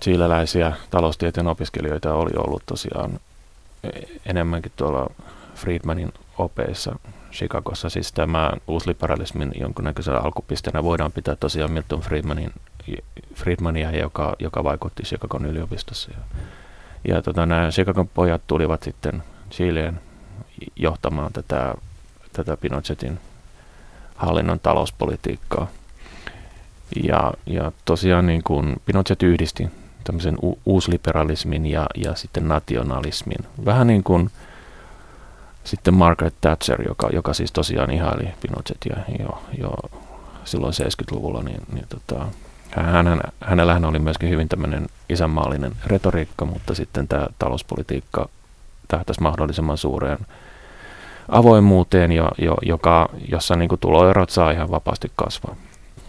[0.00, 3.20] chileläisiä taloustieteen opiskelijoita oli ollut tosiaan
[3.84, 3.88] e,
[4.26, 5.10] enemmänkin tuolla
[5.54, 6.98] Friedmanin opeissa
[7.32, 7.88] Chicagossa.
[7.88, 12.52] Siis tämä uusliberalismin jonkunnäköisenä alkupisteenä voidaan pitää tosiaan Milton Friedmanin,
[13.34, 16.10] Friedmania, joka, joka vaikutti Chicagon yliopistossa.
[16.10, 16.36] Ja,
[17.14, 20.00] ja tota, nämä Chicagon pojat tulivat sitten Chileen
[20.76, 21.74] johtamaan tätä,
[22.32, 23.18] tätä Pinochetin
[24.18, 25.68] hallinnon talouspolitiikkaa.
[27.02, 29.68] Ja, ja tosiaan niin kuin Pinochet yhdisti
[30.04, 33.38] tämmöisen u- uusliberalismin ja, ja sitten nationalismin.
[33.64, 34.30] Vähän niin kuin
[35.64, 39.70] sitten Margaret Thatcher, joka, joka siis tosiaan ihaili Pinochetia jo, jo
[40.44, 42.26] silloin 70-luvulla, niin, niin tota,
[42.70, 48.28] hän, hänellähän oli myöskin hyvin tämmöinen isänmaallinen retoriikka, mutta sitten tämä talouspolitiikka
[48.88, 50.18] tähtäisi mahdollisimman suureen
[51.28, 55.56] avoimuuteen, jo, jo, joka, jossa niin kuin tuloerot saa ihan vapaasti kasvaa.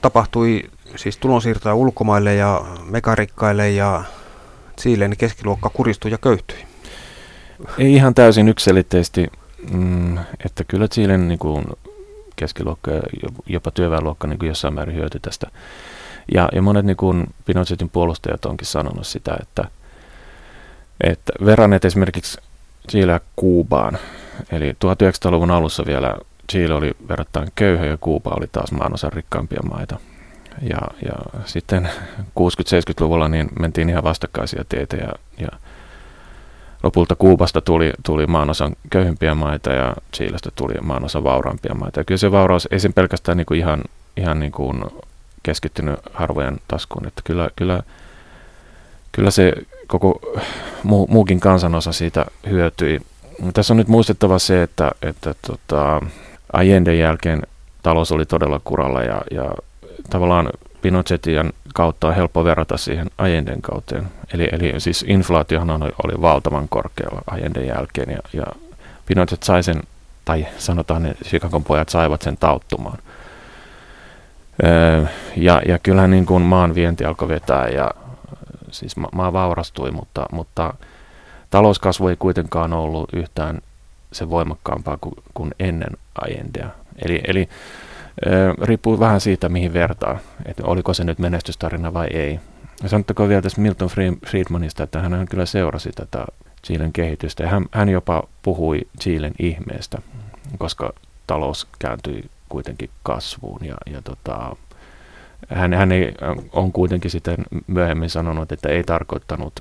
[0.02, 0.64] Tapahtui
[0.96, 4.04] siis tulonsiirtoja ulkomaille ja megarikkaille ja
[4.82, 6.58] Chilen keskiluokka kuristui ja köyhtyi.
[7.78, 9.28] Ei ihan täysin yksilitteisesti
[9.72, 11.66] Mm, että kyllä Chilen niin kuin
[12.36, 13.02] keskiluokka ja
[13.46, 15.48] jopa työväenluokka niin kuin jossain määrin hyöty tästä.
[16.34, 19.64] Ja, ja monet niin kuin Pinochetin puolustajat onkin sanonut sitä, että,
[21.04, 22.42] että verranneet esimerkiksi
[22.90, 23.98] Chileä Kuubaan.
[24.52, 26.16] Eli 1900-luvun alussa vielä
[26.52, 30.00] Chile oli verrattain köyhä ja Kuuba oli taas maanosan rikkaampia maita.
[30.62, 35.50] Ja, ja sitten 60-70-luvulla niin mentiin ihan vastakkaisia teitä ja, ja
[36.84, 42.00] lopulta Kuubasta tuli, tuli maanosan köyhimpiä maita ja Chilestä tuli maanosan vauraampia maita.
[42.00, 43.82] Ja kyllä se vauraus ei sen pelkästään niin kuin ihan,
[44.18, 44.84] ihan niin kuin
[45.44, 47.84] keskittynyt harvojen taskuun, että kyllä, kyllä,
[49.12, 49.54] kyllä se
[49.88, 50.22] koko
[50.84, 53.02] muu, muukin kansanosa siitä hyötyi.
[53.54, 56.02] Tässä on nyt muistettava se, että, että tota,
[56.54, 57.42] Allende jälkeen
[57.84, 59.52] talous oli todella kuralla ja, ja
[60.10, 60.50] tavallaan
[60.82, 64.08] Pinochetin kautta on helppo verrata siihen Allenden kauteen.
[64.34, 68.46] Eli, eli siis inflaatiohan oli, oli valtavan korkealla Allenden jälkeen ja, ja
[69.06, 69.84] Pinochet sai sen,
[70.26, 72.98] tai sanotaan ne Chicagon pojat saivat sen tauttumaan.
[74.64, 77.92] Öö, ja, ja kyllähän niin kuin maan vienti alkoi vetää ja
[78.72, 80.74] siis ma- maa vaurastui, mutta, mutta
[81.50, 83.62] talouskasvu ei kuitenkaan ollut yhtään
[84.12, 86.70] se voimakkaampaa kuin, kuin ennen Allendea.
[87.06, 87.50] Eli, eli
[88.62, 92.40] riippuu vähän siitä, mihin vertaa, että oliko se nyt menestystarina vai ei.
[92.86, 93.90] Sanottakoon vielä tästä Milton
[94.26, 96.26] Friedmanista, että hän kyllä seurasi tätä
[96.66, 97.44] Chilen kehitystä.
[97.44, 100.02] Ja hän, hän jopa puhui Chilen ihmeestä,
[100.58, 100.94] koska
[101.28, 104.56] talous kääntyi kuitenkin kasvuun ja, ja tota,
[105.50, 106.14] hän, hän ei,
[106.54, 109.60] on kuitenkin sitten myöhemmin sanonut, että ei tarkoittanut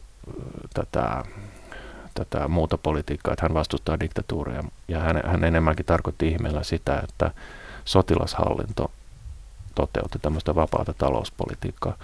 [0.74, 1.24] tätä,
[2.24, 4.64] tätä muuta politiikkaa, että hän vastustaa diktatuuria.
[4.88, 7.31] Ja hän, hän enemmänkin tarkoitti ihmeellä sitä, että
[7.85, 8.90] sotilashallinto
[9.74, 11.96] toteutti tämmöistä vapaata talouspolitiikkaa.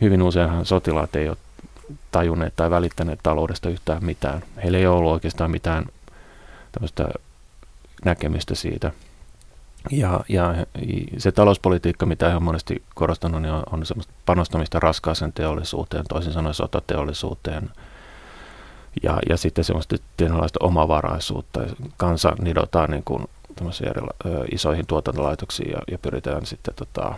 [0.00, 1.36] Hyvin useinhan sotilaat ei ole
[2.10, 4.42] tajunneet tai välittäneet taloudesta yhtään mitään.
[4.62, 5.86] Heillä ei ollut oikeastaan mitään
[6.72, 7.08] tämmöistä
[8.04, 8.92] näkemystä siitä.
[9.90, 10.54] Ja, ja
[11.18, 16.32] se talouspolitiikka, mitä he on monesti korostanut, niin on, on semmoista panostamista raskaaseen teollisuuteen, toisin
[16.32, 17.70] sanoen sotateollisuuteen,
[19.02, 21.60] ja, ja sitten semmoista tietynlaista omavaraisuutta.
[21.96, 23.24] Kansa nidotaan niin kuin
[23.82, 27.14] erillä, ö, isoihin tuotantolaitoksiin ja, ja pyritään sitten tota,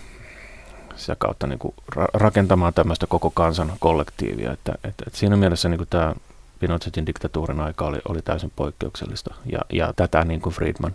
[0.97, 4.53] sitä kautta niin kuin ra- rakentamaan tämmöistä koko kansan kollektiivia.
[4.53, 6.15] Että, että, että siinä mielessä niin kuin tämä
[6.61, 10.95] Pinochetin diktatuurin aika oli, oli täysin poikkeuksellista ja, ja tätä niin kuin Friedman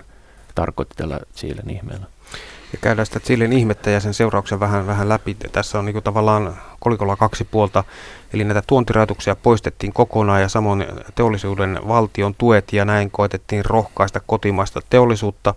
[0.56, 2.06] tarkoitti tällä Chilen ihmeellä.
[2.72, 5.34] Ja käydään sitä Chilen ihmettä ja sen seurauksen vähän, vähän läpi.
[5.52, 7.84] Tässä on niin tavallaan kolikolla kaksi puolta,
[8.34, 14.82] eli näitä tuontirajoituksia poistettiin kokonaan ja samoin teollisuuden valtion tuet ja näin koetettiin rohkaista kotimaista
[14.90, 15.54] teollisuutta.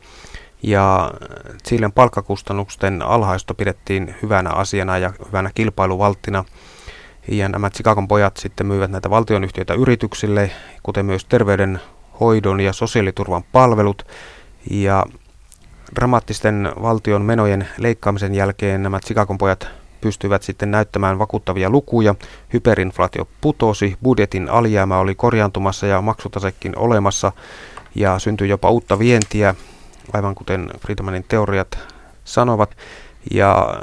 [0.63, 1.13] Ja
[1.69, 6.45] Chilen palkkakustannusten alhaista pidettiin hyvänä asiana ja hyvänä kilpailuvalttina.
[7.29, 10.51] Ja nämä Chicagon pojat sitten myyvät näitä valtionyhtiöitä yrityksille,
[10.83, 14.07] kuten myös terveydenhoidon ja sosiaaliturvan palvelut.
[14.71, 15.05] Ja
[15.95, 19.69] dramaattisten valtion menojen leikkaamisen jälkeen nämä Chicagon pojat
[20.01, 22.15] pystyivät sitten näyttämään vakuuttavia lukuja.
[22.53, 27.33] Hyperinflaatio putosi, budjetin alijäämä oli korjaantumassa ja maksutasekin olemassa
[27.95, 29.55] ja syntyi jopa uutta vientiä,
[30.13, 31.79] aivan kuten Friedmanin teoriat
[32.25, 32.77] sanovat.
[33.31, 33.83] Ja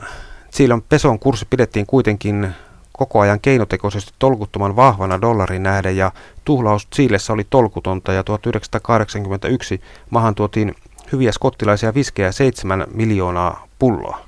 [0.50, 2.52] silloin peson kurssi pidettiin kuitenkin
[2.91, 6.12] koko ajan keinotekoisesti tolkuttoman vahvana dollarin nähden ja
[6.45, 10.76] tuhlaus Chiilessä oli tolkutonta ja 1981 maahan tuotiin
[11.12, 14.19] hyviä skottilaisia viskejä 7 miljoonaa pulloa.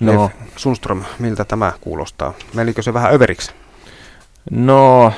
[0.00, 0.12] No.
[0.12, 2.32] Lev Sundström, miltä tämä kuulostaa?
[2.54, 3.52] Menikö se vähän överiksi?
[4.50, 5.12] No,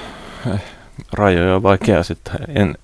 [1.13, 2.35] rajoja on vaikea sitten.
[2.49, 2.75] En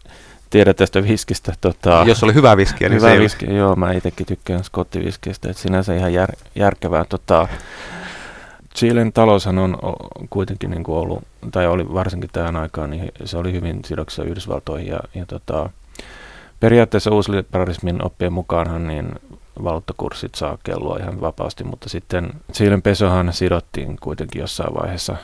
[0.50, 1.52] tiedä tästä viskistä.
[1.60, 3.54] Tota, Jos oli hyvä viskiä, niin hyvä se viski, ole.
[3.54, 7.04] Joo, mä itsekin tykkään skottiviskistä, että sinänsä ihan jär, järkevää.
[7.04, 7.48] Tota,
[8.76, 9.76] Chilen taloushan on
[10.30, 14.88] kuitenkin niin kuin ollut, tai oli varsinkin tähän aikaan, niin se oli hyvin sidoksissa Yhdysvaltoihin
[14.88, 15.70] ja, ja tota,
[16.60, 19.14] periaatteessa uusliberalismin oppien mukaanhan niin
[19.64, 25.16] valuuttakurssit saa kellua ihan vapaasti, mutta sitten Chilen pesohan sidottiin kuitenkin jossain vaiheessa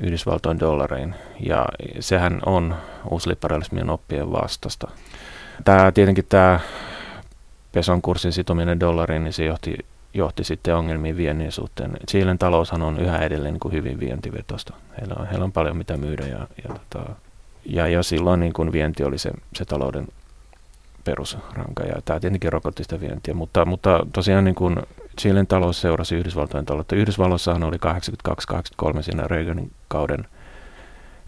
[0.00, 1.66] Yhdysvaltojen dollarein, ja
[2.00, 2.74] sehän on
[3.10, 4.88] uusliberalismin oppien vastasta.
[5.64, 6.60] Tämä, tietenkin tämä
[7.72, 9.76] peson kurssin sitominen dollariin, niin se johti
[10.14, 11.96] johti sitten ongelmiin viennin suhteen.
[12.10, 14.74] Chilen taloushan on yhä edelleen niin kuin hyvin vientivetosta.
[15.00, 17.14] Heillä on, heillä on paljon mitä myydä ja, ja, tota,
[17.66, 20.08] ja, ja silloin niin kuin vienti oli se, se talouden
[21.04, 24.76] perusranka ja tämä tietenkin rokotti sitä vientiä, mutta, mutta tosiaan niin kuin
[25.20, 26.96] Chilen talous seurasi Yhdysvaltojen taloutta.
[26.96, 27.76] Yhdysvalloissahan oli
[28.96, 30.24] 82-83 siinä Reaganin kauden,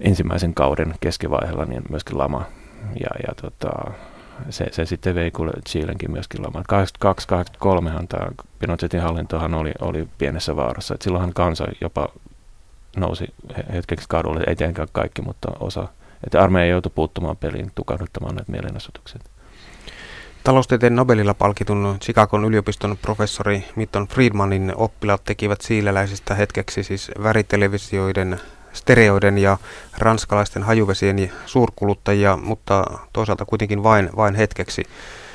[0.00, 2.44] ensimmäisen kauden keskivaiheella niin myöskin lama
[3.00, 3.90] ja, ja tota,
[4.50, 5.32] se, se sitten vei
[5.68, 6.64] Chilenkin myöskin lamaan.
[8.02, 10.94] 82-83 tämä Pinochetin hallintohan oli, oli pienessä vaarassa.
[10.94, 12.08] Et silloinhan kansa jopa
[12.96, 13.34] nousi
[13.72, 15.88] hetkeksi kadulle, ei tietenkään kaikki, mutta osa.
[16.24, 19.20] Että armeija joutui puuttumaan peliin, tukahduttamaan näitä mielenosoituksia.
[20.46, 28.40] Taloustieteen Nobelilla palkitun Chicagon yliopiston professori Milton Friedmanin oppilaat tekivät siileläisistä hetkeksi siis väritelevisioiden
[28.72, 29.58] stereoiden ja
[29.98, 34.82] ranskalaisten hajuvesien suurkuluttajia, mutta toisaalta kuitenkin vain, vain hetkeksi.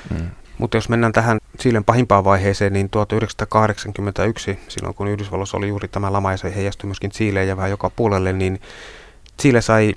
[0.10, 0.30] Mm.
[0.58, 6.13] Mutta jos mennään tähän Chilen pahimpaan vaiheeseen, niin 1981, silloin kun Yhdysvalloissa oli juuri tämä
[6.13, 8.62] lama ja se heijastui myöskin Chileen ja vähän joka puolelle, niin
[9.41, 9.95] Chile sai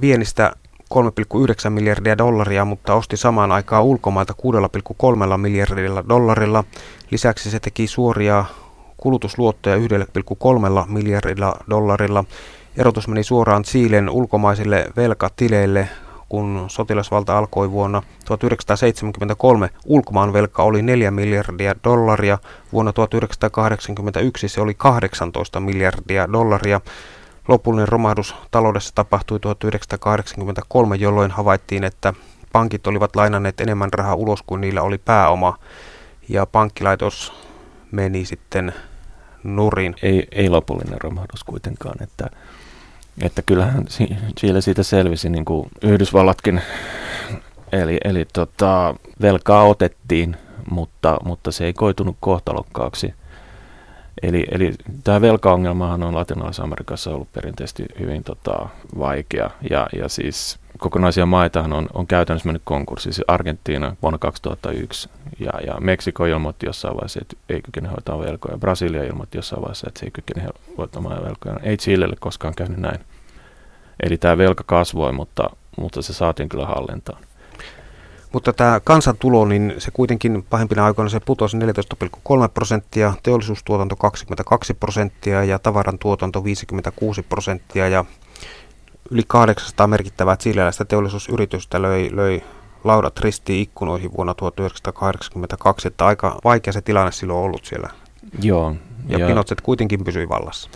[0.00, 0.52] vienistä
[0.94, 4.34] 3,9 miljardia dollaria, mutta osti samaan aikaan ulkomailta
[5.32, 6.64] 6,3 miljardilla dollarilla.
[7.10, 8.44] Lisäksi se teki suoria
[8.96, 9.82] kulutusluottoja 1,3
[10.88, 12.24] miljardilla dollarilla
[12.76, 15.88] Erotus meni suoraan Chilen ulkomaisille velkatileille,
[16.28, 19.70] kun sotilasvalta alkoi vuonna 1973.
[19.86, 22.38] Ulkomaan velka oli 4 miljardia dollaria,
[22.72, 26.80] vuonna 1981 se oli 18 miljardia dollaria.
[27.48, 32.14] Lopullinen romahdus taloudessa tapahtui 1983, jolloin havaittiin, että
[32.52, 35.58] pankit olivat lainanneet enemmän rahaa ulos kuin niillä oli pääoma,
[36.28, 37.32] ja pankkilaitos
[37.90, 38.74] meni sitten
[39.42, 39.94] nurin.
[40.02, 42.30] Ei, ei lopullinen romahdus kuitenkaan, että
[43.22, 43.84] että kyllähän
[44.40, 46.62] Chile siitä selvisi niin kuin Yhdysvallatkin.
[47.72, 50.36] Eli, eli tota, velkaa otettiin,
[50.70, 53.14] mutta, mutta se ei koitunut kohtalokkaaksi.
[54.28, 58.68] Eli, eli tämä velkaongelmahan on latinalaisessa Amerikassa ollut perinteisesti hyvin tota,
[58.98, 59.50] vaikea.
[59.70, 63.12] Ja, ja siis kokonaisia maitahan on, on käytännössä mennyt konkurssi.
[63.12, 65.08] Siis Argentiina vuonna 2001
[65.40, 68.58] ja, ja Meksiko ilmoitti jossain vaiheessa, että ei kykene hoitaa velkoja.
[68.58, 70.48] Brasilia ilmoitti jossain vaiheessa, että se ei kykene
[70.78, 71.56] hoitamaan velkoja.
[71.62, 73.00] Ei Chilelle koskaan käynyt näin.
[74.02, 77.22] Eli tämä velka kasvoi, mutta, mutta se saatiin kyllä hallintaan.
[78.34, 81.62] Mutta tämä kansantulo, niin se kuitenkin pahimpina aikoina se putosi 14,3
[82.54, 88.04] prosenttia, teollisuustuotanto 22 prosenttia ja tavaran tuotanto 56 prosenttia ja
[89.10, 92.42] yli 800 merkittävää chileläistä teollisuusyritystä löi, löi
[92.84, 97.90] laudat ristiin ikkunoihin vuonna 1982, että aika vaikea se tilanne silloin on ollut siellä.
[98.42, 98.76] Joo.
[99.08, 100.70] Ja, ja Pinochet kuitenkin pysyi vallassa.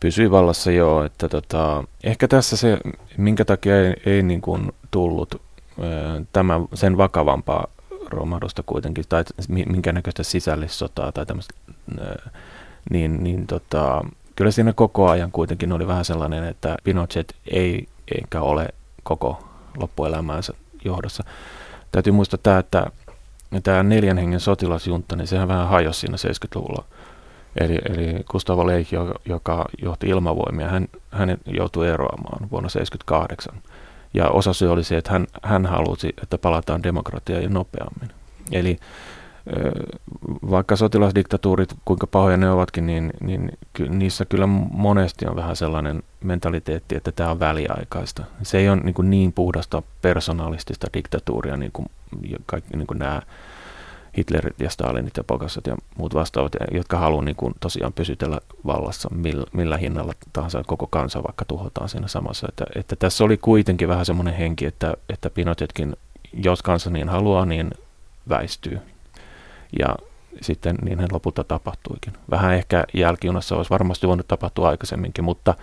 [0.00, 2.78] Pysyi vallassa joo, että tota, ehkä tässä se,
[3.16, 5.42] minkä takia ei, ei niin kuin tullut
[6.32, 7.66] tämä, sen vakavampaa
[8.06, 11.54] romahdusta kuitenkin, tai minkä näköistä sisällissotaa tai tämmöistä,
[12.90, 14.04] niin, niin tota,
[14.36, 18.68] kyllä siinä koko ajan kuitenkin oli vähän sellainen, että Pinochet ei eikä ole
[19.02, 20.52] koko loppuelämäänsä
[20.84, 21.24] johdossa.
[21.92, 22.86] Täytyy muistaa tämä, että
[23.62, 26.84] tämä neljän hengen sotilasjunta, niin sehän vähän hajosi siinä 70-luvulla.
[27.60, 33.54] Eli, eli Gustavo Leikki, joka johti ilmavoimia, hän, hän joutui eroamaan vuonna 1978.
[34.14, 38.10] Ja osa syy oli se, että hän, hän halusi, että palataan demokratiaan nopeammin.
[38.52, 38.78] Eli
[40.50, 43.52] vaikka sotilasdiktatuurit, kuinka pahoja ne ovatkin, niin, niin
[43.88, 48.24] niissä kyllä monesti on vähän sellainen mentaliteetti, että tämä on väliaikaista.
[48.42, 51.86] Se ei ole niin, niin puhdasta persoonallistista diktatuuria, niin kuin
[52.46, 53.22] kaikki niin kuin nämä
[54.18, 59.46] Hitlerit ja Stalinit ja Pokasat ja muut vastaavat, jotka haluaa niin tosiaan pysytellä vallassa millä,
[59.52, 62.46] millä hinnalla tahansa koko kansa vaikka tuhotaan siinä samassa.
[62.48, 65.96] Että, että tässä oli kuitenkin vähän semmoinen henki, että, että Pinochetkin,
[66.32, 67.70] jos kansa niin haluaa, niin
[68.28, 68.80] väistyy.
[69.78, 69.96] Ja
[70.40, 72.12] sitten niin hän lopulta tapahtuikin.
[72.30, 75.54] Vähän ehkä jälkijunassa olisi varmasti voinut tapahtua aikaisemminkin, mutta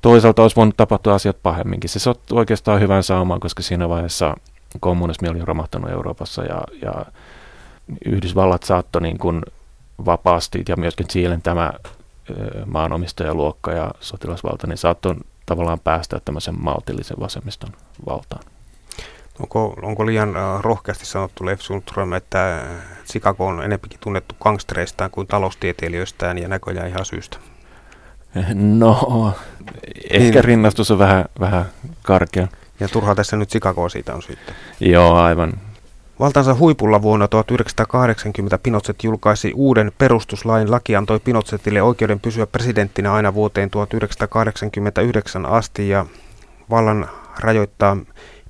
[0.00, 1.90] toisaalta olisi voinut tapahtua asiat pahemminkin.
[1.90, 4.34] Se on oikeastaan hyvän saamaan, koska siinä vaiheessa
[4.80, 7.06] kommunismi oli romahtanut Euroopassa ja, ja
[8.04, 9.42] Yhdysvallat saattoi niin kuin
[10.04, 11.72] vapaasti ja myöskin Chilen tämä
[12.66, 15.14] maanomistajaluokka ja sotilasvalta, niin saattoi
[15.46, 17.70] tavallaan päästä tämmöisen maltillisen vasemmiston
[18.06, 18.44] valtaan.
[19.40, 22.64] Onko, onko liian rohkeasti sanottu Leif Sundström, että
[23.10, 27.38] Chicago on enempikin tunnettu gangstereistaan kuin taloustieteilijöistään ja näköjään ihan syystä?
[28.54, 29.34] No,
[30.10, 30.44] ehkä niin.
[30.44, 31.66] rinnastus on vähän, vähän
[32.02, 32.48] karkea.
[32.80, 34.52] Ja turhaa tässä nyt Chicagoa siitä on syyttä.
[34.80, 35.52] Joo, aivan.
[36.20, 40.70] Valtansa huipulla vuonna 1980 Pinochet julkaisi uuden perustuslain.
[40.70, 46.06] Laki antoi Pinochetille oikeuden pysyä presidenttinä aina vuoteen 1989 asti ja
[46.70, 47.08] vallan
[47.40, 47.96] rajoittaa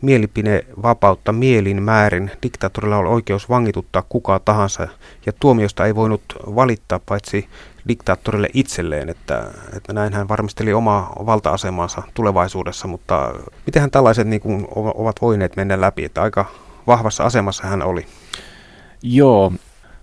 [0.02, 2.30] mielipinevapautta mielin määrin.
[2.42, 4.88] Diktaattorilla oli oikeus vangituttaa kuka tahansa
[5.26, 6.22] ja tuomiosta ei voinut
[6.54, 7.48] valittaa paitsi
[7.88, 9.44] diktaattorille itselleen, että,
[9.76, 13.34] että näin hän varmisteli omaa valta-asemansa tulevaisuudessa, mutta
[13.66, 16.44] miten tällaiset niin kuin, ovat voineet mennä läpi, että aika
[16.86, 18.06] vahvassa asemassa hän oli.
[19.02, 19.52] Joo,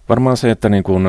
[0.09, 1.03] varmaan se, että niin kuin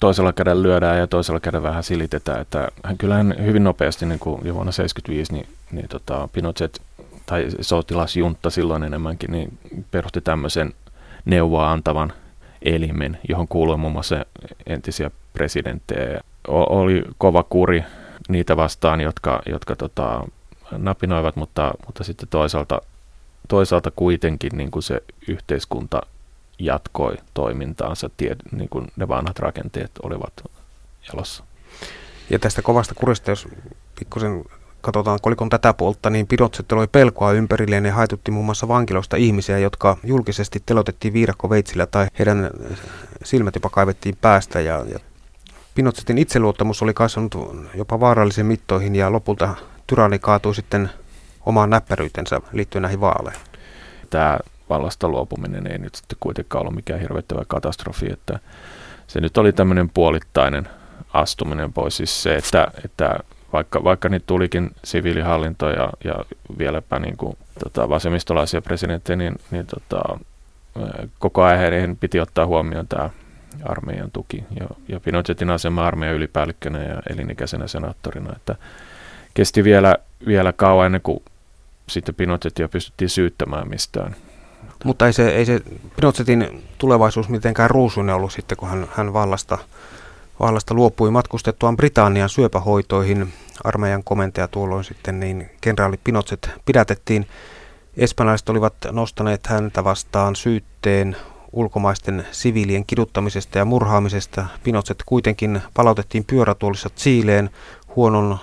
[0.00, 4.34] toisella kädellä lyödään ja toisella kädellä vähän silitetään, että hän kyllähän hyvin nopeasti niin kuin
[4.44, 6.82] jo vuonna 1975 niin, niin tota Pinochet
[7.26, 9.58] tai sotilasjuntta silloin enemmänkin, niin
[9.90, 10.72] perusti tämmöisen
[11.24, 12.12] neuvoa antavan
[12.62, 14.24] elimen, johon kuului muun muassa
[14.66, 16.20] entisiä presidenttejä.
[16.48, 17.84] O- oli kova kuri
[18.28, 20.24] niitä vastaan, jotka, jotka tota,
[20.72, 22.80] napinoivat, mutta, mutta sitten toisaalta
[23.50, 26.00] toisaalta kuitenkin niin kuin se yhteiskunta
[26.58, 30.32] jatkoi toimintaansa, tie, niin kuin ne vanhat rakenteet olivat
[31.08, 31.44] jalossa.
[32.30, 33.48] Ja tästä kovasta kurista, jos
[33.98, 34.44] pikkusen
[34.80, 39.58] katsotaan kolikon tätä puolta, niin pidotset oli pelkoa ympärilleen ja haetutti muun muassa vankilosta ihmisiä,
[39.58, 42.50] jotka julkisesti telotettiin viirakkoveitsillä tai heidän
[43.24, 44.60] silmät jopa kaivettiin päästä.
[44.60, 44.98] Ja, ja
[45.74, 47.34] Pinotsetin itseluottamus oli kasvanut
[47.74, 49.54] jopa vaarallisiin mittoihin ja lopulta
[49.86, 50.90] tyranni kaatui sitten
[51.46, 53.40] omaan näppäryytensä liittyen näihin vaaleihin.
[54.10, 54.38] Tämä
[54.68, 58.38] vallasta luopuminen ei nyt sitten kuitenkaan ollut mikään hirvettävä katastrofi, että
[59.06, 60.68] se nyt oli tämmöinen puolittainen
[61.12, 61.96] astuminen pois.
[61.96, 63.18] Siis se, että, että
[63.52, 66.14] vaikka, vaikka nyt tulikin siviilihallinto ja, ja
[66.58, 70.18] vieläpä niin kuin, tota, vasemmistolaisia presidenttejä, niin, niin tota,
[71.18, 73.10] koko ajan piti ottaa huomioon tämä
[73.64, 78.54] armeijan tuki ja, ja Pinochetin asema armeijan ylipäällikkönä ja elinikäisenä senaattorina, että
[79.34, 79.96] kesti vielä,
[80.26, 81.22] vielä kauan ennen kuin
[81.88, 84.16] sitten Pinochetia pystyttiin syyttämään mistään.
[84.84, 85.60] Mutta ei se, ei se
[85.96, 89.58] Pinochetin tulevaisuus mitenkään ruusuinen ollut sitten, kun hän, hän vallasta,
[90.40, 93.32] vallasta luopui matkustettuaan Britannian syöpähoitoihin.
[93.64, 97.26] Armeijan komentaja tuolloin sitten, niin kenraali Pinochet pidätettiin.
[97.96, 101.16] Espanjalaiset olivat nostaneet häntä vastaan syytteen
[101.52, 104.46] ulkomaisten siviilien kiduttamisesta ja murhaamisesta.
[104.62, 107.50] Pinochet kuitenkin palautettiin pyörätuolissa Chileen
[107.96, 108.38] huonon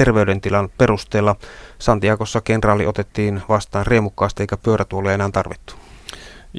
[0.00, 1.36] terveydentilan perusteella.
[1.78, 5.74] Santiagossa kenraali otettiin vastaan riemukkaasti eikä pyörätuolia enää tarvittu.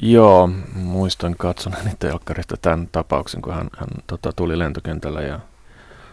[0.02, 5.40] Joo, muistan katsoneeni telkkarista tämän tapauksen, kun hän, hän tota, tuli lentokentällä ja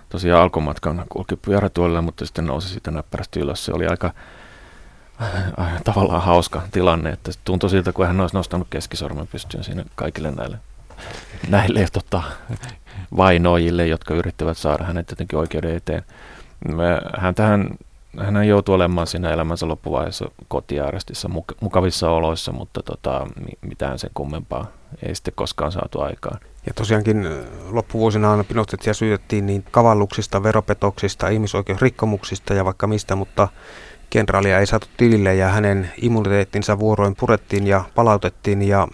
[0.09, 3.65] tosiaan alkumatkan kulki pyörätuolilla, mutta sitten nousi sitä näppärästi ylös.
[3.65, 4.11] Se oli aika
[5.59, 10.31] äh, tavallaan hauska tilanne, että tuntui siltä, kun hän olisi nostanut keskisormen pystyyn siinä kaikille
[10.31, 10.57] näille,
[11.49, 12.23] näille tota,
[13.17, 16.03] vainoijille, jotka yrittävät saada hänet jotenkin oikeuden eteen.
[17.17, 17.69] Hän tähän
[18.17, 21.29] hän joutuu olemaan siinä elämänsä loppuvaiheessa kotiaarestissa
[21.61, 23.27] mukavissa oloissa, mutta tota,
[23.61, 24.67] mitään sen kummempaa
[25.03, 26.39] ei sitten koskaan saatu aikaan.
[26.65, 27.27] Ja tosiaankin
[27.71, 33.47] loppuvuosina aina Pinochetia syytettiin niin kavalluksista, veropetoksista, ihmisoikeusrikkomuksista ja vaikka mistä, mutta
[34.09, 38.87] kenraalia ei saatu tilille ja hänen immuniteettinsa vuoroin purettiin ja palautettiin ja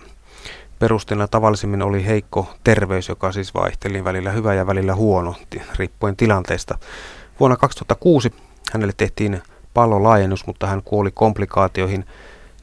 [0.80, 5.36] perusteena tavallisimmin oli heikko terveys, joka siis vaihteli välillä hyvä ja välillä huono,
[5.76, 6.78] riippuen tilanteesta.
[7.40, 8.34] Vuonna 2006
[8.74, 9.42] hänelle tehtiin
[9.74, 12.06] pallolaajennus, mutta hän kuoli komplikaatioihin.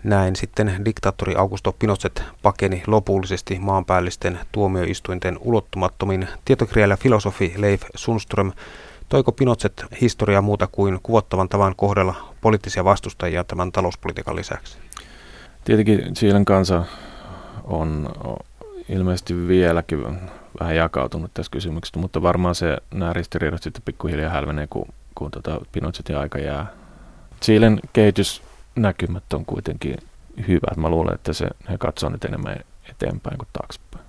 [0.05, 6.29] Näin sitten diktaattori Augusto Pinochet pakeni lopullisesti maanpäällisten tuomioistuinten ulottumattomiin.
[6.45, 8.53] Tietokirjailija filosofi Leif Sundström
[9.09, 14.79] toiko Pinochet historiaa muuta kuin kuvottavan tavan kohdella poliittisia vastustajia tämän talouspolitiikan lisäksi?
[15.65, 16.85] Tietenkin Chilen kansa
[17.65, 18.09] on
[18.89, 20.05] ilmeisesti vieläkin
[20.61, 25.61] vähän jakautunut tässä kysymyksessä, mutta varmaan se nämä ristiriidat sitten pikkuhiljaa hälvenee, kun kun tota
[25.73, 26.67] Pinochetin aika jää.
[27.43, 29.97] Chilen kehitysnäkymät on kuitenkin
[30.49, 30.77] hyvät.
[30.77, 32.57] Mä luulen, että se, he katsoo nyt enemmän
[32.91, 34.02] eteenpäin kuin taaksepäin.